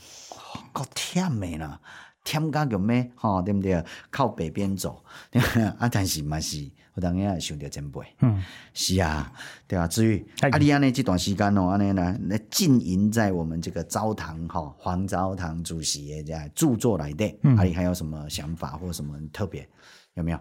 [0.73, 1.81] 够忝诶啦，
[2.25, 3.09] 忝甲叫咩？
[3.15, 3.85] 吼，对毋对？
[4.11, 5.01] 靠北边走，
[5.79, 8.43] 啊，但是嘛是，有当然也想着前辈，嗯，
[8.75, 9.33] 是啊，
[9.69, 9.87] 对啊。
[9.87, 19.69] 至于啊，你安尼这段时间哦，安尼呢，来浸淫在我们这个昭堂哈，黄昭堂主席的这著作来的，嗯，啊，你还有什么想法或什么特别？
[20.15, 20.41] 有没有？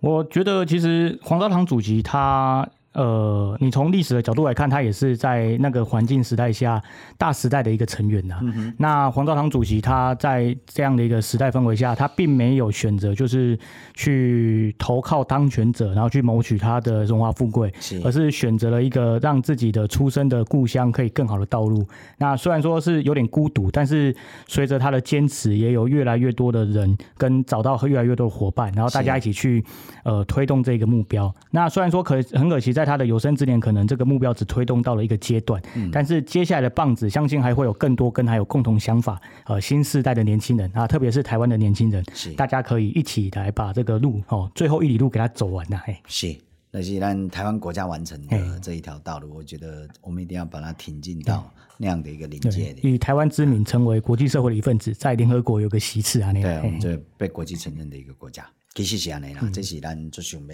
[0.00, 2.68] 我觉得其实黄昭堂主席他。
[2.94, 6.82] 呃，你从历史的角度来看，他也是在那个环境时代下
[7.18, 8.40] 大时代的一个成员呐、啊。
[8.42, 13.58] 嗯、那黄昭堂主席他在这样的一个时代氛围下，他并没有选择就是
[13.94, 21.86] 去投靠当权者，然后去谋取他的荣华富贵，是而是选择了一个让自己的出生的故乡可以更好的道路。
[22.18, 24.14] 那虽然说是有点孤独，但是
[24.46, 29.64] 随着他的坚持，也有越来越多的人跟找到越来越多的伙伴，然后大家一起去
[30.04, 31.34] 呃推动这个目标。
[31.50, 42.32] 那虽然说可很可惜在他的有生之年，可能这个目标只推动到了一个阶段，嗯，但是接下来的棒子，相信还会有更多跟他有共同想法，呃，新时代的年轻人啊，特别是台湾的年轻人，是。
[42.32, 46.36] 大家可以一起来把这个路哦，最后一里路给他走完呐，哎，是，
[46.70, 58.44] 那是让台湾国家完成的这一条道路，我觉得我们一定要把它挺进到那样的一个临界点，以台湾之名成为国际社会的一份子，在联合国有个席次啊，那样，对，我们这被国际承认的一个国家。
[58.74, 60.46] 其实是安尼啦，这是咱最想要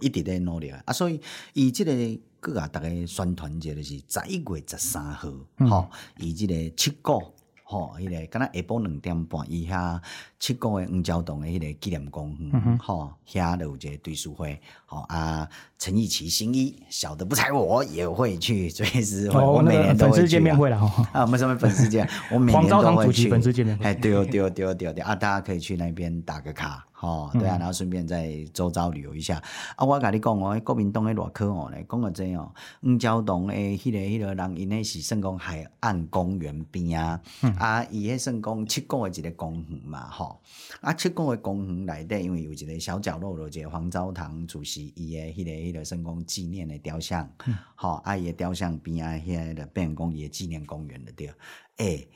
[0.00, 0.92] 一直在努力啊！
[0.92, 1.20] 所以
[1.52, 5.28] 以这个阁啊，大家宣传者就是十一月十三号，
[5.68, 7.20] 吼，以这个七股，
[7.64, 10.00] 吼，迄个敢若下晡两点半以下，
[10.38, 15.48] 七股的黄焦洞的迄个纪念公园，吼，遐有一个对书会，吼啊，
[15.78, 20.16] 陈奕奇新衣，小的不才我也会去，随时我每年都会去。
[20.20, 22.08] 粉丝见面会了哈，啊，我们什么粉丝见？
[22.32, 23.28] 我每年都会去。
[23.28, 26.86] 粉丝见面会，哎，对哦，对哦，对哦，对哦，啊，大家可以去那边打个卡。
[27.00, 29.42] 哦，对啊，然后顺便在周遭旅游一下。
[29.76, 37.20] 啊，我甲你讲哦，国民党诶偌可哦咧，讲个真哦，黄焦洞诶，迄个迄个人因诶是算讲海岸公园边啊，
[37.58, 40.40] 啊，伊迄算讲七股诶一个公园嘛，吼，
[40.80, 47.30] 啊，七股诶公园内底，因为有一个小角落，有一个黄昭堂主席伊诶迄个迄个算讲纪念诶雕像，
[47.76, 51.30] 吼，啊，伊诶雕像边啊，迄个变讲伊诶纪念公园了对，
[51.76, 52.08] 诶。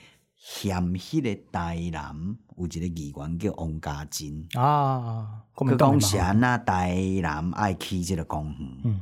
[0.44, 2.12] 嫌迄个台南
[2.58, 9.00] 有一个议员叫王家珍啊，佢讲是安那台南爱去即个公园，嗯，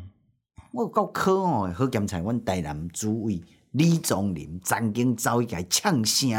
[0.70, 6.30] 我够可恶，好检查阮台南主委李宗霖曾经走去甲伊呛声，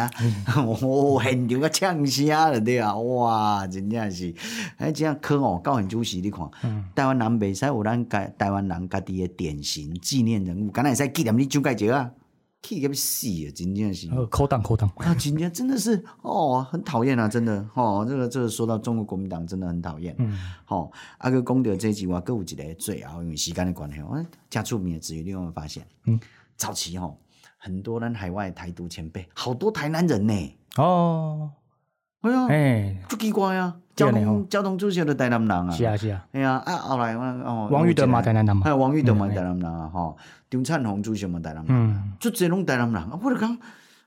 [0.55, 4.31] 嗯、 哦，现场个呛声了对啊，哇，真正是，
[4.77, 12.11] 哎，这样可恶，高很主席你看，嗯、台湾人袂使有咱家台湾人家己的典型纪念人物，敢若会使纪念你蒋介石啊？
[12.61, 13.51] 气个要死啊！
[13.55, 15.15] 真正是，扣档扣档啊！
[15.15, 17.27] 今天真的是哦，很讨厌啊！
[17.27, 20.15] 真的哦，这个这个说到中国国民党真的很讨厌。
[20.19, 25.85] 嗯，好、哦，阿哥讲到这句话，各有一个最后因为时间的关系，我加出名的词语，你有没有发现？
[26.05, 26.19] 嗯，
[26.55, 27.17] 早期哦，
[27.57, 30.57] 很多人海外台独前辈，好多台南人呢。
[30.77, 31.49] 哦，
[32.21, 33.75] 哎呀，哎，足奇怪啊！
[33.95, 40.17] 交通交通主席都台南人啊，是啊是啊，哎呀啊后来哦，王玉德嘛台南人嘛，哎王玉德嘛台南人啊吼，
[40.49, 43.55] 张灿宏主席嘛台南人，足侪拢台南人，我就讲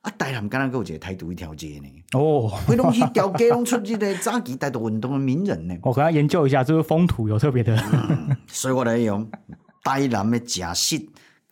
[0.00, 1.88] 啊台南敢若阁有一个台独一条街呢，
[2.18, 7.76] 哦，规拢去条街拢出这个早期台独运动的名人呢， 我可能研究一下，这个风土有特别的，
[8.46, 9.28] 所以我来用
[9.84, 10.96] 台南的假释。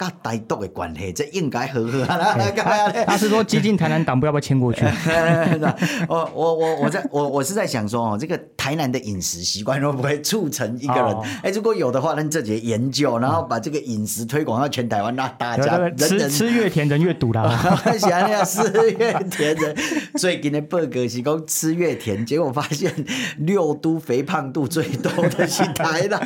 [0.02, 2.36] 跟台独的关系，这应该很好啦。
[3.06, 4.84] 他是说，激进台南党部要不要迁过去？
[6.08, 11.16] 我我我我在我我是在想说哦，这个台南的饮食习惯会不会促成一个人？
[11.44, 17.56] 哎，如果有的话，那这节研究，然后把这个饮食推广到全台湾，那大家吃吃越甜人越堵啦。
[18.00, 19.76] 想想吃越甜人，
[20.16, 22.92] 最近的报告是讲吃越甜，结果发现
[23.38, 26.20] 六都肥胖度最多的是台南。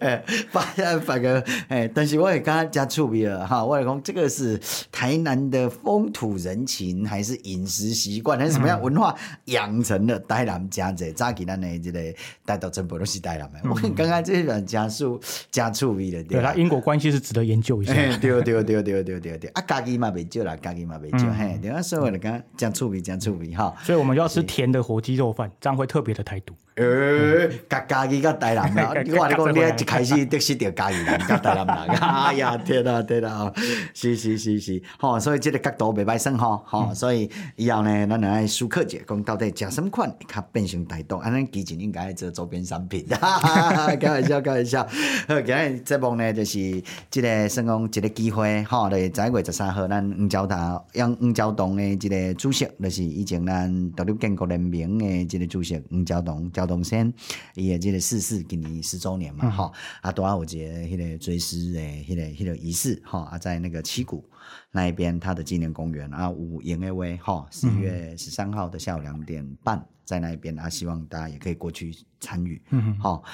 [0.00, 2.17] 哎，发现反而哎，但是。
[2.18, 4.60] 我也刚刚加醋鼻了哈，我老公这个是
[4.90, 9.14] 台南的风土人情，还是饮食习惯，还是什么样、文化
[9.46, 11.10] 养成的台南家子？
[11.12, 12.00] 扎给咱的这个
[12.44, 13.60] 带到真不都是台南的？
[13.70, 17.92] 我刚刚这一段讲述加醋鼻的，对啦，因果关系是值得研究一下。
[17.92, 23.74] 对对对对对对对，啊，家己嘛未救了，家己嘛未救，嘿、嗯，等下说我的刚讲醋鼻讲醋鼻哈。
[23.82, 26.54] 所以我们要吃甜的火鸡肉饭，这样会特别的台独。
[26.78, 31.96] 呃，家家己甲台南啦， 我话你讲，你一开始得是着家己人甲台南人。
[31.98, 33.52] 哎呀，天啊，天啊，
[33.92, 44.86] 是是是是，吼，所以即个角度袂歹算吼，吼，所以以后呢，咱来思考者讲到底食什么款，较变成台独，安尼基金应该做周边商品，哈哈哈，开玩笑，开玩笑。
[45.26, 50.56] 好，今日节目呢，就是即个算讲一个机会，吼，来十一月十三号，咱黄桥头
[50.92, 57.12] 杨黄桥洞的这个主席，就是以前咱独立建国人民的这个主席黄桥洞桥洞先，
[57.54, 64.24] 伊个这个逝世今年十周年嘛，吼、嗯，啊，多啊有一个迄个追思诶，迄个迄个仪式，吼，啊，在那个七股
[64.70, 73.24] 那一边，他的纪念公园啊，五营业会，吼，十一月十三号的下午两点半，在那一边啊，希望大家也可以过去参与，嗯，好，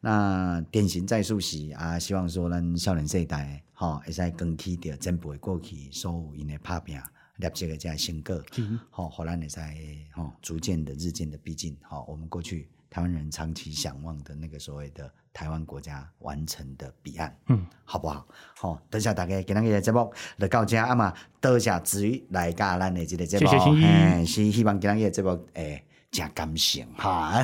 [0.00, 6.98] 那典型在述时啊，希望说咱少年世代，吼，会使更替着前辈过去所有因的拍拼。
[7.38, 8.44] 了解个这样性格，
[8.90, 9.72] 好，后来你在
[10.12, 18.26] 吼逐渐的、日渐的逼近，好，我们过去台湾人长期向往的那个所谓的台湾国家完成的彼岸，嗯，好不好？
[18.56, 27.42] 好，等下大家今日的节目就到这啊嘛，多谢子瑜来加咱的这个节目，谢谢嗯，是希望今日的节目诶，加、欸、感性哈，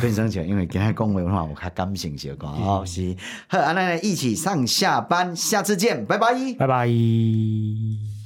[0.00, 3.16] 分享起来，因为今天讲话的话，我较感性些讲，好是，
[3.48, 8.17] 好，咱来一起上下班，下次见，拜拜，拜拜。